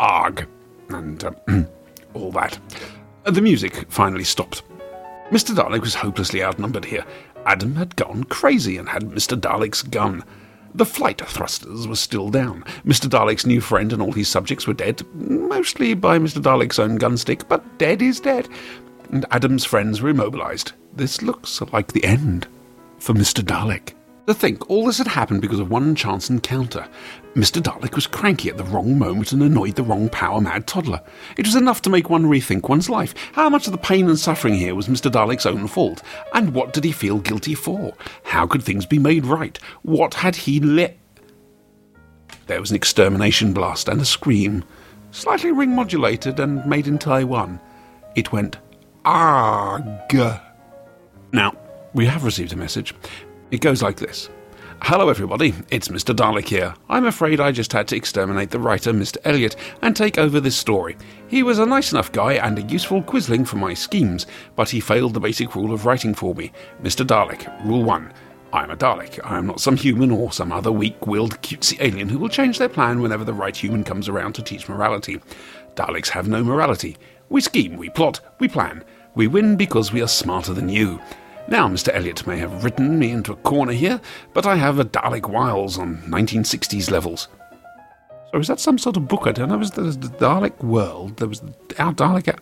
Arg! 0.00 0.46
And 0.88 1.22
uh, 1.22 1.32
all 2.14 2.32
that. 2.32 2.58
The 3.24 3.42
music 3.42 3.90
finally 3.90 4.24
stopped. 4.24 4.62
Mr. 5.30 5.54
Dalek 5.54 5.82
was 5.82 5.94
hopelessly 5.94 6.42
outnumbered 6.42 6.86
here. 6.86 7.04
Adam 7.44 7.74
had 7.76 7.96
gone 7.96 8.24
crazy 8.24 8.78
and 8.78 8.88
had 8.88 9.02
Mr. 9.02 9.38
Dalek's 9.38 9.82
gun. 9.82 10.24
The 10.74 10.86
flight 10.86 11.20
thrusters 11.20 11.86
were 11.86 11.96
still 11.96 12.30
down. 12.30 12.62
Mr. 12.86 13.08
Dalek's 13.08 13.44
new 13.44 13.60
friend 13.60 13.92
and 13.92 14.00
all 14.00 14.12
his 14.12 14.28
subjects 14.28 14.66
were 14.66 14.74
dead, 14.74 15.02
mostly 15.14 15.92
by 15.92 16.18
Mr. 16.18 16.40
Dalek's 16.42 16.78
own 16.78 16.98
gunstick, 16.98 17.46
but 17.48 17.78
dead 17.78 18.00
is 18.00 18.20
dead. 18.20 18.48
And 19.10 19.26
Adam's 19.30 19.64
friends 19.64 20.00
were 20.00 20.10
immobilized. 20.10 20.72
This 20.94 21.20
looks 21.20 21.60
like 21.72 21.92
the 21.92 22.04
end 22.04 22.46
for 22.98 23.14
Mr. 23.14 23.42
Dalek. 23.42 23.94
To 24.26 24.34
think 24.34 24.68
all 24.68 24.84
this 24.84 24.98
had 24.98 25.06
happened 25.06 25.40
because 25.40 25.58
of 25.58 25.70
one 25.70 25.94
chance 25.94 26.28
encounter. 26.28 26.86
Mr. 27.34 27.62
Dalek 27.62 27.94
was 27.94 28.06
cranky 28.06 28.50
at 28.50 28.58
the 28.58 28.64
wrong 28.64 28.98
moment 28.98 29.32
and 29.32 29.42
annoyed 29.42 29.76
the 29.76 29.82
wrong 29.82 30.10
power 30.10 30.38
mad 30.38 30.66
toddler. 30.66 31.00
It 31.38 31.46
was 31.46 31.54
enough 31.54 31.80
to 31.82 31.90
make 31.90 32.10
one 32.10 32.24
rethink 32.24 32.68
one's 32.68 32.90
life. 32.90 33.14
How 33.32 33.48
much 33.48 33.66
of 33.66 33.72
the 33.72 33.78
pain 33.78 34.06
and 34.06 34.18
suffering 34.18 34.52
here 34.52 34.74
was 34.74 34.86
Mr. 34.86 35.10
Dalek's 35.10 35.46
own 35.46 35.66
fault? 35.66 36.02
And 36.34 36.52
what 36.52 36.74
did 36.74 36.84
he 36.84 36.92
feel 36.92 37.20
guilty 37.20 37.54
for? 37.54 37.94
How 38.24 38.46
could 38.46 38.62
things 38.62 38.84
be 38.84 38.98
made 38.98 39.24
right? 39.24 39.58
What 39.80 40.12
had 40.12 40.36
he 40.36 40.60
let. 40.60 40.98
There 42.48 42.60
was 42.60 42.70
an 42.70 42.76
extermination 42.76 43.54
blast 43.54 43.88
and 43.88 43.98
a 44.00 44.04
scream, 44.04 44.62
slightly 45.10 45.52
ring 45.52 45.74
modulated 45.74 46.38
and 46.38 46.66
made 46.66 46.86
in 46.86 46.98
Taiwan. 46.98 47.60
It 48.14 48.30
went, 48.30 48.58
Arg. 49.06 49.84
Now, 51.32 51.52
we 51.94 52.06
have 52.06 52.24
received 52.24 52.52
a 52.52 52.56
message. 52.56 52.94
It 53.50 53.60
goes 53.60 53.82
like 53.82 53.96
this 53.96 54.28
Hello, 54.82 55.08
everybody. 55.08 55.54
It's 55.70 55.88
Mr. 55.88 56.14
Dalek 56.14 56.46
here. 56.46 56.72
I'm 56.88 57.06
afraid 57.06 57.40
I 57.40 57.50
just 57.50 57.72
had 57.72 57.88
to 57.88 57.96
exterminate 57.96 58.50
the 58.50 58.60
writer, 58.60 58.92
Mr. 58.92 59.16
Elliott, 59.24 59.56
and 59.82 59.94
take 59.94 60.18
over 60.18 60.38
this 60.38 60.56
story. 60.56 60.96
He 61.26 61.42
was 61.42 61.58
a 61.58 61.66
nice 61.66 61.90
enough 61.90 62.12
guy 62.12 62.34
and 62.34 62.58
a 62.58 62.62
useful 62.62 63.02
quisling 63.02 63.46
for 63.46 63.56
my 63.56 63.74
schemes, 63.74 64.26
but 64.54 64.70
he 64.70 64.80
failed 64.80 65.14
the 65.14 65.20
basic 65.20 65.56
rule 65.56 65.74
of 65.74 65.84
writing 65.84 66.14
for 66.14 66.34
me. 66.34 66.52
Mr. 66.82 67.04
Dalek, 67.04 67.64
Rule 67.66 67.82
1. 67.82 68.12
I'm 68.52 68.70
a 68.70 68.76
Dalek. 68.76 69.18
I 69.24 69.36
am 69.36 69.46
not 69.46 69.60
some 69.60 69.76
human 69.76 70.10
or 70.10 70.32
some 70.32 70.52
other 70.52 70.72
weak 70.72 71.06
willed, 71.06 71.42
cutesy 71.42 71.76
alien 71.80 72.08
who 72.08 72.18
will 72.18 72.28
change 72.28 72.58
their 72.58 72.68
plan 72.68 73.02
whenever 73.02 73.24
the 73.24 73.34
right 73.34 73.56
human 73.56 73.82
comes 73.82 74.08
around 74.08 74.34
to 74.34 74.42
teach 74.42 74.68
morality. 74.68 75.20
Daleks 75.74 76.08
have 76.10 76.28
no 76.28 76.44
morality. 76.44 76.96
We 77.28 77.40
scheme, 77.40 77.76
we 77.76 77.90
plot, 77.90 78.20
we 78.38 78.48
plan. 78.48 78.84
We 79.16 79.26
win 79.26 79.56
because 79.56 79.92
we 79.92 80.00
are 80.02 80.08
smarter 80.08 80.54
than 80.54 80.68
you. 80.68 81.00
Now, 81.48 81.66
Mr. 81.66 81.94
Elliott 81.94 82.26
may 82.26 82.36
have 82.36 82.62
written 82.62 82.98
me 82.98 83.10
into 83.10 83.32
a 83.32 83.36
corner 83.36 83.72
here, 83.72 84.02
but 84.34 84.44
I 84.44 84.56
have 84.56 84.78
a 84.78 84.84
Dalek 84.84 85.30
Wiles 85.30 85.78
on 85.78 85.96
1960s 86.02 86.90
levels. 86.90 87.28
So 88.30 88.38
is 88.38 88.48
that 88.48 88.60
some 88.60 88.76
sort 88.76 88.98
of 88.98 89.08
book? 89.08 89.22
I 89.26 89.32
don't 89.32 89.48
know. 89.48 89.56
Was 89.56 89.70
there 89.70 89.84
the 89.84 90.08
Dalek 90.08 90.62
World? 90.62 91.16
There 91.16 91.28
was 91.28 91.42
our 91.78 91.94
Dalek. 91.94 92.38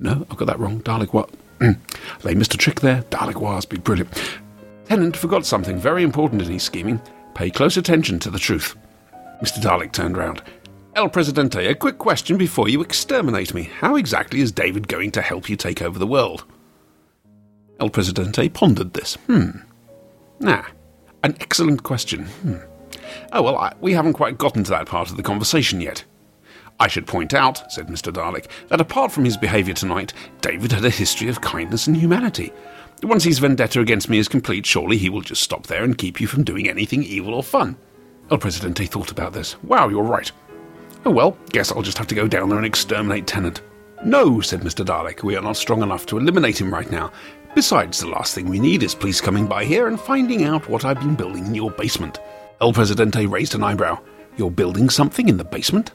No, 0.00 0.26
I've 0.28 0.36
got 0.36 0.46
that 0.46 0.58
wrong. 0.58 0.80
Dalek 0.80 1.12
what? 1.12 1.30
Mm. 1.60 1.78
they 2.22 2.34
missed 2.34 2.52
a 2.52 2.58
trick 2.58 2.80
there. 2.80 3.02
Dalek 3.10 3.36
Wiles 3.36 3.64
be 3.64 3.78
brilliant. 3.78 4.12
Tennant 4.86 5.16
forgot 5.16 5.46
something 5.46 5.78
very 5.78 6.02
important 6.02 6.42
in 6.42 6.50
his 6.50 6.64
scheming. 6.64 7.00
Pay 7.36 7.50
close 7.50 7.76
attention 7.76 8.18
to 8.18 8.30
the 8.30 8.40
truth. 8.40 8.76
Mr. 9.40 9.58
Dalek 9.60 9.92
turned 9.92 10.16
round. 10.16 10.42
El 10.96 11.08
Presidente, 11.10 11.66
a 11.66 11.74
quick 11.76 11.98
question 11.98 12.36
before 12.36 12.68
you 12.68 12.82
exterminate 12.82 13.54
me. 13.54 13.70
How 13.78 13.94
exactly 13.94 14.40
is 14.40 14.50
David 14.50 14.88
going 14.88 15.12
to 15.12 15.22
help 15.22 15.48
you 15.48 15.54
take 15.54 15.80
over 15.80 15.98
the 15.98 16.06
world? 16.06 16.44
El 17.80 17.90
Presidente 17.90 18.48
pondered 18.48 18.92
this. 18.94 19.14
Hmm. 19.26 19.50
Ah, 20.44 20.66
an 21.22 21.36
excellent 21.40 21.82
question. 21.82 22.24
Hmm. 22.24 22.56
Oh, 23.32 23.42
well, 23.42 23.56
I, 23.56 23.74
we 23.80 23.92
haven't 23.92 24.14
quite 24.14 24.38
gotten 24.38 24.64
to 24.64 24.70
that 24.70 24.86
part 24.86 25.10
of 25.10 25.16
the 25.16 25.22
conversation 25.22 25.80
yet. 25.80 26.04
I 26.78 26.88
should 26.88 27.06
point 27.06 27.32
out, 27.32 27.70
said 27.72 27.88
Mr. 27.88 28.12
Dalek, 28.12 28.46
that 28.68 28.80
apart 28.80 29.10
from 29.12 29.24
his 29.24 29.36
behaviour 29.36 29.74
tonight, 29.74 30.12
David 30.40 30.72
had 30.72 30.84
a 30.84 30.90
history 30.90 31.28
of 31.28 31.40
kindness 31.40 31.86
and 31.86 31.96
humanity. 31.96 32.52
Once 33.02 33.24
his 33.24 33.38
vendetta 33.38 33.80
against 33.80 34.08
me 34.08 34.18
is 34.18 34.28
complete, 34.28 34.66
surely 34.66 34.96
he 34.96 35.10
will 35.10 35.20
just 35.20 35.42
stop 35.42 35.66
there 35.66 35.84
and 35.84 35.98
keep 35.98 36.20
you 36.20 36.26
from 36.26 36.44
doing 36.44 36.68
anything 36.68 37.02
evil 37.02 37.34
or 37.34 37.42
fun. 37.42 37.76
El 38.30 38.38
Presidente 38.38 38.86
thought 38.86 39.10
about 39.10 39.32
this. 39.32 39.62
Wow, 39.62 39.88
you're 39.88 40.02
right. 40.02 40.30
Oh 41.04 41.10
well, 41.10 41.36
guess 41.50 41.70
I'll 41.70 41.82
just 41.82 41.98
have 41.98 42.08
to 42.08 42.14
go 42.14 42.26
down 42.26 42.48
there 42.48 42.58
and 42.58 42.66
exterminate 42.66 43.26
Tennant. 43.26 43.62
No, 44.04 44.40
said 44.40 44.60
Mr. 44.60 44.84
Dalek, 44.84 45.22
we 45.22 45.36
are 45.36 45.42
not 45.42 45.56
strong 45.56 45.82
enough 45.82 46.04
to 46.06 46.18
eliminate 46.18 46.60
him 46.60 46.72
right 46.72 46.90
now. 46.90 47.12
Besides, 47.56 48.00
the 48.00 48.08
last 48.08 48.34
thing 48.34 48.50
we 48.50 48.60
need 48.60 48.82
is 48.82 48.94
police 48.94 49.22
coming 49.22 49.46
by 49.46 49.64
here 49.64 49.86
and 49.88 49.98
finding 49.98 50.44
out 50.44 50.68
what 50.68 50.84
I've 50.84 51.00
been 51.00 51.14
building 51.14 51.46
in 51.46 51.54
your 51.54 51.70
basement. 51.70 52.18
El 52.60 52.74
Presidente 52.74 53.24
raised 53.24 53.54
an 53.54 53.64
eyebrow. 53.64 53.98
You're 54.36 54.50
building 54.50 54.90
something 54.90 55.26
in 55.26 55.38
the 55.38 55.44
basement? 55.44 55.92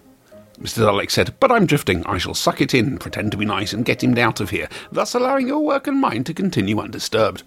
Mr. 0.60 0.80
Dalek 0.80 1.12
said, 1.12 1.36
But 1.39 1.52
I'm 1.52 1.67
drifting. 1.67 2.04
I 2.08 2.17
shall 2.17 2.34
suck 2.34 2.62
it 2.62 2.74
in, 2.74 2.97
pretend 2.97 3.30
to 3.30 3.38
be 3.38 3.45
nice, 3.45 3.74
and 3.74 3.86
get 3.86 4.04
him 4.04 4.17
out 4.17 4.39
of 4.39 4.50
here, 4.50 4.69
thus 4.91 5.13
allowing 5.13 5.47
your 5.47 5.63
work 5.63 5.86
and 5.86 6.02
mine 6.02 6.24
to 6.24 6.34
continue 6.34 6.80
undisturbed. 6.80 7.43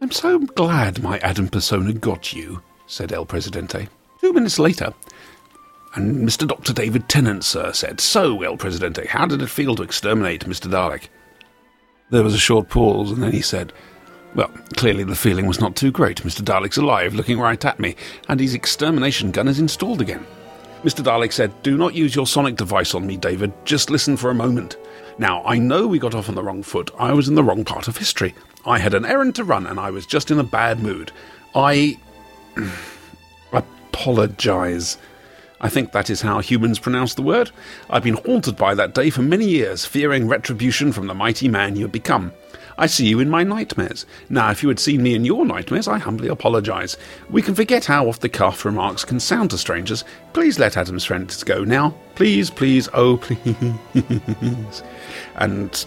I'm 0.00 0.10
so 0.10 0.40
glad 0.40 1.00
my 1.00 1.20
Adam 1.20 1.46
persona 1.46 1.92
got 1.92 2.32
you, 2.32 2.62
said 2.88 3.12
El 3.12 3.26
Presidente. 3.26 3.86
Two 4.20 4.32
minutes 4.32 4.58
later, 4.58 4.92
and 5.94 6.28
Mr. 6.28 6.48
Dr. 6.48 6.72
David 6.72 7.08
Tennant, 7.08 7.44
sir, 7.44 7.72
said, 7.74 8.00
So, 8.00 8.42
El 8.42 8.56
Presidente, 8.56 9.06
how 9.06 9.26
did 9.26 9.40
it 9.40 9.50
feel 9.50 9.76
to 9.76 9.84
exterminate 9.84 10.46
Mr. 10.46 10.68
Dalek? 10.68 11.10
There 12.10 12.22
was 12.22 12.34
a 12.34 12.38
short 12.38 12.68
pause, 12.68 13.10
and 13.12 13.22
then 13.22 13.32
he 13.32 13.40
said, 13.40 13.72
Well, 14.34 14.50
clearly 14.76 15.04
the 15.04 15.14
feeling 15.14 15.46
was 15.46 15.60
not 15.60 15.76
too 15.76 15.90
great. 15.90 16.22
Mr. 16.22 16.42
Dalek's 16.42 16.76
alive, 16.76 17.14
looking 17.14 17.38
right 17.38 17.64
at 17.64 17.80
me, 17.80 17.96
and 18.28 18.40
his 18.40 18.54
extermination 18.54 19.30
gun 19.30 19.48
is 19.48 19.58
installed 19.58 20.00
again. 20.00 20.26
Mr. 20.82 21.04
Dalek 21.04 21.32
said, 21.32 21.62
Do 21.62 21.76
not 21.76 21.94
use 21.94 22.14
your 22.14 22.26
sonic 22.26 22.56
device 22.56 22.94
on 22.94 23.06
me, 23.06 23.16
David. 23.16 23.52
Just 23.64 23.90
listen 23.90 24.16
for 24.16 24.30
a 24.30 24.34
moment. 24.34 24.76
Now, 25.18 25.44
I 25.44 25.58
know 25.58 25.86
we 25.86 25.98
got 25.98 26.14
off 26.14 26.28
on 26.28 26.34
the 26.34 26.42
wrong 26.42 26.62
foot. 26.62 26.90
I 26.98 27.12
was 27.12 27.28
in 27.28 27.34
the 27.34 27.44
wrong 27.44 27.64
part 27.64 27.86
of 27.86 27.98
history. 27.98 28.34
I 28.64 28.78
had 28.78 28.94
an 28.94 29.04
errand 29.04 29.34
to 29.36 29.44
run, 29.44 29.66
and 29.66 29.78
I 29.78 29.90
was 29.90 30.06
just 30.06 30.30
in 30.30 30.38
a 30.38 30.44
bad 30.44 30.80
mood. 30.80 31.12
I. 31.54 31.98
apologize. 34.00 34.96
I 35.60 35.68
think 35.68 35.92
that 35.92 36.10
is 36.10 36.22
how 36.22 36.40
humans 36.40 36.78
pronounce 36.78 37.14
the 37.14 37.22
word. 37.22 37.50
I've 37.90 38.02
been 38.04 38.14
haunted 38.14 38.56
by 38.56 38.74
that 38.74 38.94
day 38.94 39.10
for 39.10 39.22
many 39.22 39.46
years, 39.46 39.84
fearing 39.84 40.26
retribution 40.26 40.92
from 40.92 41.06
the 41.06 41.14
mighty 41.14 41.48
man 41.48 41.76
you 41.76 41.82
have 41.82 41.92
become. 41.92 42.32
I 42.78 42.86
see 42.86 43.06
you 43.06 43.20
in 43.20 43.28
my 43.28 43.44
nightmares. 43.44 44.06
Now, 44.30 44.50
if 44.50 44.62
you 44.62 44.70
had 44.70 44.78
seen 44.78 45.02
me 45.02 45.14
in 45.14 45.26
your 45.26 45.44
nightmares, 45.44 45.86
I 45.86 45.98
humbly 45.98 46.28
apologise. 46.28 46.96
We 47.28 47.42
can 47.42 47.54
forget 47.54 47.84
how 47.84 48.08
off 48.08 48.20
the 48.20 48.28
cuff 48.30 48.64
remarks 48.64 49.04
can 49.04 49.20
sound 49.20 49.50
to 49.50 49.58
strangers. 49.58 50.02
Please 50.32 50.58
let 50.58 50.78
Adam's 50.78 51.04
friends 51.04 51.44
go 51.44 51.62
now. 51.62 51.94
Please, 52.14 52.48
please, 52.48 52.88
oh, 52.94 53.16
please. 53.18 54.82
And 55.36 55.86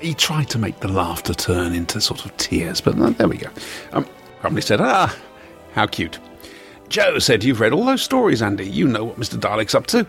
he 0.00 0.14
tried 0.14 0.50
to 0.50 0.58
make 0.58 0.78
the 0.78 0.88
laughter 0.88 1.34
turn 1.34 1.72
into 1.72 2.00
sort 2.00 2.24
of 2.24 2.36
tears, 2.36 2.80
but 2.80 2.96
uh, 2.96 3.10
there 3.10 3.26
we 3.26 3.38
go. 3.38 3.48
Um, 3.92 4.06
Crumley 4.40 4.62
said, 4.62 4.80
Ah, 4.80 5.16
how 5.72 5.86
cute. 5.86 6.20
Joe 6.88 7.18
said, 7.18 7.44
You've 7.44 7.60
read 7.60 7.72
all 7.72 7.84
those 7.84 8.02
stories, 8.02 8.42
Andy. 8.42 8.68
You 8.68 8.86
know 8.86 9.04
what 9.04 9.18
Mr. 9.18 9.38
Dalek's 9.38 9.74
up 9.74 9.86
to. 9.88 10.06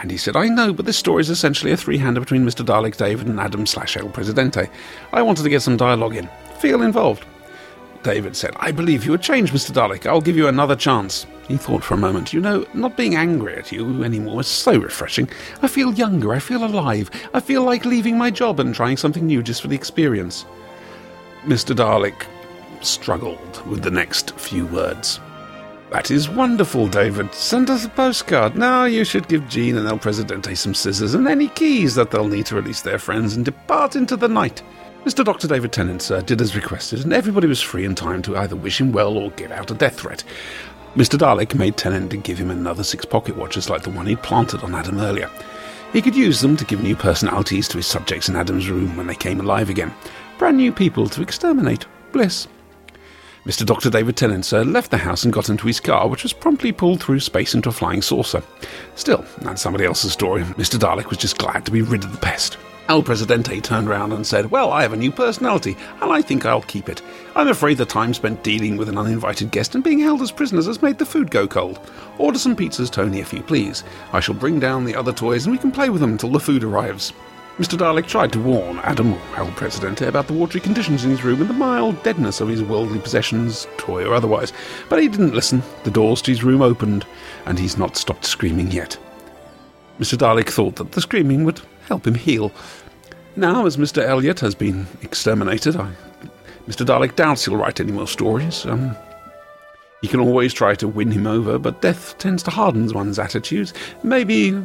And 0.00 0.10
he 0.10 0.16
said, 0.16 0.36
I 0.36 0.48
know, 0.48 0.72
but 0.72 0.86
this 0.86 0.96
story 0.96 1.20
is 1.20 1.30
essentially 1.30 1.72
a 1.72 1.76
three 1.76 1.98
hander 1.98 2.20
between 2.20 2.44
Mr. 2.44 2.64
Dalek, 2.64 2.96
David, 2.96 3.26
and 3.26 3.38
Adam 3.38 3.66
slash 3.66 3.96
El 3.96 4.08
Presidente. 4.08 4.68
I 5.12 5.22
wanted 5.22 5.42
to 5.42 5.48
get 5.48 5.62
some 5.62 5.76
dialogue 5.76 6.16
in. 6.16 6.28
Feel 6.58 6.82
involved. 6.82 7.24
David 8.02 8.34
said, 8.34 8.52
I 8.56 8.72
believe 8.72 9.04
you 9.04 9.12
would 9.12 9.22
change, 9.22 9.52
Mr. 9.52 9.70
Dalek. 9.70 10.06
I'll 10.06 10.20
give 10.20 10.36
you 10.36 10.48
another 10.48 10.74
chance. 10.74 11.26
He 11.46 11.56
thought 11.56 11.84
for 11.84 11.94
a 11.94 11.98
moment. 11.98 12.32
You 12.32 12.40
know, 12.40 12.66
not 12.74 12.96
being 12.96 13.14
angry 13.14 13.54
at 13.56 13.70
you 13.70 14.02
anymore 14.02 14.40
is 14.40 14.48
so 14.48 14.76
refreshing. 14.76 15.28
I 15.60 15.68
feel 15.68 15.94
younger, 15.94 16.32
I 16.32 16.38
feel 16.38 16.64
alive, 16.64 17.10
I 17.32 17.40
feel 17.40 17.62
like 17.62 17.84
leaving 17.84 18.18
my 18.18 18.30
job 18.30 18.58
and 18.58 18.74
trying 18.74 18.96
something 18.96 19.26
new 19.26 19.42
just 19.42 19.62
for 19.62 19.68
the 19.68 19.76
experience. 19.76 20.46
Mr. 21.44 21.74
Dalek 21.76 22.26
struggled 22.80 23.64
with 23.68 23.82
the 23.82 23.90
next 23.90 24.32
few 24.38 24.66
words. 24.66 25.20
That 25.92 26.10
is 26.10 26.26
wonderful, 26.26 26.88
David. 26.88 27.34
Send 27.34 27.68
us 27.68 27.84
a 27.84 27.88
postcard. 27.90 28.56
Now 28.56 28.84
you 28.84 29.04
should 29.04 29.28
give 29.28 29.46
Jean 29.46 29.76
and 29.76 29.86
El 29.86 29.98
Presidente 29.98 30.54
some 30.54 30.72
scissors 30.72 31.12
and 31.12 31.28
any 31.28 31.48
keys 31.48 31.94
that 31.96 32.10
they'll 32.10 32.28
need 32.28 32.46
to 32.46 32.54
release 32.54 32.80
their 32.80 32.98
friends 32.98 33.36
and 33.36 33.44
depart 33.44 33.94
into 33.94 34.16
the 34.16 34.26
night. 34.26 34.62
Mr. 35.04 35.22
Dr. 35.22 35.48
David 35.48 35.70
Tennant, 35.70 36.00
sir, 36.00 36.22
did 36.22 36.40
as 36.40 36.56
requested, 36.56 37.04
and 37.04 37.12
everybody 37.12 37.46
was 37.46 37.60
free 37.60 37.84
in 37.84 37.94
time 37.94 38.22
to 38.22 38.38
either 38.38 38.56
wish 38.56 38.80
him 38.80 38.90
well 38.90 39.18
or 39.18 39.32
give 39.32 39.52
out 39.52 39.70
a 39.70 39.74
death 39.74 40.00
threat. 40.00 40.24
Mr. 40.96 41.18
Dalek 41.18 41.54
made 41.54 41.76
Tennant 41.76 42.24
give 42.24 42.38
him 42.38 42.50
another 42.50 42.84
six 42.84 43.04
pocket 43.04 43.36
watches 43.36 43.68
like 43.68 43.82
the 43.82 43.90
one 43.90 44.06
he'd 44.06 44.22
planted 44.22 44.64
on 44.64 44.74
Adam 44.74 44.98
earlier. 44.98 45.28
He 45.92 46.00
could 46.00 46.16
use 46.16 46.40
them 46.40 46.56
to 46.56 46.64
give 46.64 46.82
new 46.82 46.96
personalities 46.96 47.68
to 47.68 47.76
his 47.76 47.86
subjects 47.86 48.30
in 48.30 48.36
Adam's 48.36 48.70
room 48.70 48.96
when 48.96 49.08
they 49.08 49.14
came 49.14 49.40
alive 49.40 49.68
again. 49.68 49.92
Brand 50.38 50.56
new 50.56 50.72
people 50.72 51.06
to 51.10 51.20
exterminate. 51.20 51.84
Bliss. 52.12 52.48
Mr. 53.44 53.66
Dr. 53.66 53.90
David 53.90 54.16
Tennant, 54.16 54.44
sir, 54.44 54.62
left 54.62 54.92
the 54.92 54.98
house 54.98 55.24
and 55.24 55.32
got 55.32 55.48
into 55.48 55.66
his 55.66 55.80
car, 55.80 56.06
which 56.06 56.22
was 56.22 56.32
promptly 56.32 56.70
pulled 56.70 57.02
through 57.02 57.18
space 57.18 57.54
into 57.54 57.70
a 57.70 57.72
flying 57.72 58.00
saucer. 58.00 58.40
Still, 58.94 59.24
that's 59.40 59.60
somebody 59.60 59.84
else's 59.84 60.12
story. 60.12 60.44
Mr. 60.44 60.78
Dalek 60.78 61.06
was 61.06 61.18
just 61.18 61.38
glad 61.38 61.64
to 61.64 61.72
be 61.72 61.82
rid 61.82 62.04
of 62.04 62.12
the 62.12 62.18
pest. 62.18 62.56
El 62.88 63.02
Presidente 63.02 63.60
turned 63.60 63.88
round 63.88 64.12
and 64.12 64.24
said, 64.24 64.50
Well, 64.52 64.70
I 64.70 64.82
have 64.82 64.92
a 64.92 64.96
new 64.96 65.10
personality, 65.10 65.76
and 66.00 66.12
I 66.12 66.22
think 66.22 66.46
I'll 66.46 66.62
keep 66.62 66.88
it. 66.88 67.02
I'm 67.34 67.48
afraid 67.48 67.78
the 67.78 67.84
time 67.84 68.14
spent 68.14 68.44
dealing 68.44 68.76
with 68.76 68.88
an 68.88 68.98
uninvited 68.98 69.50
guest 69.50 69.74
and 69.74 69.82
being 69.82 69.98
held 69.98 70.22
as 70.22 70.30
prisoners 70.30 70.66
has 70.66 70.80
made 70.80 70.98
the 70.98 71.06
food 71.06 71.28
go 71.28 71.48
cold. 71.48 71.80
Order 72.18 72.38
some 72.38 72.54
pizzas, 72.54 72.92
Tony, 72.92 73.18
if 73.18 73.32
you 73.32 73.42
please. 73.42 73.82
I 74.12 74.20
shall 74.20 74.36
bring 74.36 74.60
down 74.60 74.84
the 74.84 74.94
other 74.94 75.12
toys 75.12 75.46
and 75.46 75.52
we 75.52 75.58
can 75.58 75.72
play 75.72 75.90
with 75.90 76.00
them 76.00 76.12
until 76.12 76.30
the 76.30 76.38
food 76.38 76.62
arrives. 76.62 77.12
Mr. 77.58 77.76
Dalek 77.76 78.06
tried 78.06 78.32
to 78.32 78.40
warn 78.40 78.78
Adam, 78.78 79.12
El 79.36 79.50
Presidente, 79.52 80.06
about 80.06 80.26
the 80.26 80.32
watery 80.32 80.60
conditions 80.60 81.04
in 81.04 81.10
his 81.10 81.22
room 81.22 81.42
and 81.42 81.50
the 81.50 81.54
mild 81.54 82.02
deadness 82.02 82.40
of 82.40 82.48
his 82.48 82.62
worldly 82.62 82.98
possessions, 82.98 83.66
toy 83.76 84.06
or 84.06 84.14
otherwise, 84.14 84.54
but 84.88 85.02
he 85.02 85.06
didn't 85.06 85.34
listen. 85.34 85.62
The 85.84 85.90
doors 85.90 86.22
to 86.22 86.30
his 86.30 86.42
room 86.42 86.62
opened, 86.62 87.06
and 87.44 87.58
he's 87.58 87.76
not 87.76 87.96
stopped 87.96 88.24
screaming 88.24 88.70
yet. 88.70 88.96
Mr. 90.00 90.16
Dalek 90.16 90.48
thought 90.48 90.76
that 90.76 90.92
the 90.92 91.02
screaming 91.02 91.44
would 91.44 91.60
help 91.88 92.06
him 92.06 92.14
heal. 92.14 92.50
Now, 93.36 93.66
as 93.66 93.76
Mr. 93.76 94.02
Elliott 94.02 94.40
has 94.40 94.54
been 94.54 94.86
exterminated, 95.02 95.76
I, 95.76 95.92
Mr. 96.66 96.86
Dalek 96.86 97.16
doubts 97.16 97.44
he'll 97.44 97.56
write 97.56 97.80
any 97.80 97.92
more 97.92 98.08
stories. 98.08 98.64
Um, 98.64 98.96
he 100.00 100.08
can 100.08 100.20
always 100.20 100.54
try 100.54 100.74
to 100.76 100.88
win 100.88 101.10
him 101.10 101.26
over, 101.26 101.58
but 101.58 101.82
death 101.82 102.16
tends 102.18 102.42
to 102.44 102.50
harden 102.50 102.90
one's 102.92 103.18
attitudes. 103.18 103.74
Maybe 104.02 104.60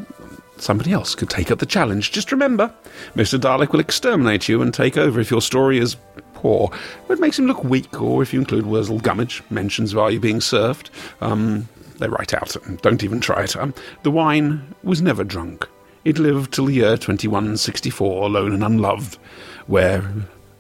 somebody 0.62 0.92
else 0.92 1.16
could 1.16 1.30
take 1.30 1.52
up 1.52 1.60
the 1.60 1.66
challenge. 1.66 2.12
Just 2.12 2.32
remember, 2.32 2.74
Mr. 3.16 3.40
Dalek 3.40 3.72
will 3.72 3.80
exterminate 3.80 4.48
you 4.48 4.62
and 4.62 4.74
take 4.74 4.98
over 4.98 5.20
if 5.20 5.32
your 5.32 5.42
story 5.42 5.78
is 5.80 5.96
poor. 6.34 6.72
It 7.10 7.20
makes 7.20 7.38
him 7.38 7.48
look 7.48 7.64
weak, 7.64 8.02
or 8.02 8.22
if 8.22 8.34
you 8.34 8.40
include 8.40 8.66
Wurzel 8.66 9.00
Gummidge, 9.00 9.44
mentions 9.50 9.96
while 9.96 10.12
you're 10.12 10.22
being 10.22 10.42
served. 10.42 10.90
Um, 11.22 11.68
they 11.98 12.08
write 12.08 12.34
out, 12.34 12.56
don't 12.82 13.04
even 13.04 13.20
try 13.20 13.44
it. 13.44 13.56
Um, 13.56 13.74
the 14.04 14.12
wine 14.12 14.76
was 14.84 15.02
never 15.02 15.24
drunk. 15.24 15.68
It 16.06 16.20
lived 16.20 16.54
till 16.54 16.66
the 16.66 16.74
year 16.74 16.96
2164, 16.98 18.24
alone 18.24 18.54
and 18.54 18.64
unloved, 18.64 19.18
where 19.66 20.10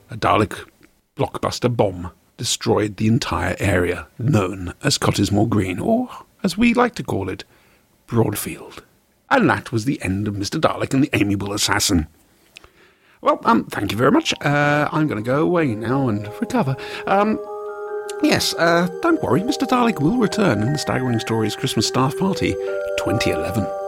a 0.09 0.17
Dalek 0.17 0.67
blockbuster 1.15 1.73
bomb 1.73 2.11
destroyed 2.37 2.97
the 2.97 3.07
entire 3.07 3.55
area 3.59 4.07
known 4.19 4.73
as 4.83 4.97
Cottesmore 4.97 5.49
Green, 5.49 5.79
or 5.79 6.09
as 6.43 6.57
we 6.57 6.73
like 6.73 6.95
to 6.95 7.03
call 7.03 7.29
it, 7.29 7.43
Broadfield. 8.07 8.81
And 9.29 9.49
that 9.49 9.71
was 9.71 9.85
the 9.85 10.01
end 10.01 10.27
of 10.27 10.35
Mr. 10.35 10.59
Dalek 10.59 10.93
and 10.93 11.03
the 11.03 11.09
Amiable 11.13 11.53
Assassin. 11.53 12.07
Well, 13.21 13.39
um, 13.45 13.65
thank 13.65 13.91
you 13.91 13.97
very 13.97 14.11
much. 14.11 14.33
Uh, 14.41 14.87
I'm 14.91 15.07
going 15.07 15.21
to 15.21 15.27
go 15.27 15.41
away 15.41 15.75
now 15.75 16.07
and 16.07 16.27
recover. 16.39 16.77
Um, 17.07 17.39
yes, 18.21 18.53
uh, 18.55 18.87
don't 19.01 19.21
worry, 19.21 19.41
Mr. 19.41 19.67
Dalek 19.67 19.99
will 19.99 20.17
return 20.17 20.61
in 20.61 20.71
the 20.71 20.79
Staggering 20.79 21.19
Stories 21.19 21.55
Christmas 21.55 21.87
Staff 21.87 22.17
Party 22.17 22.53
2011. 22.99 23.86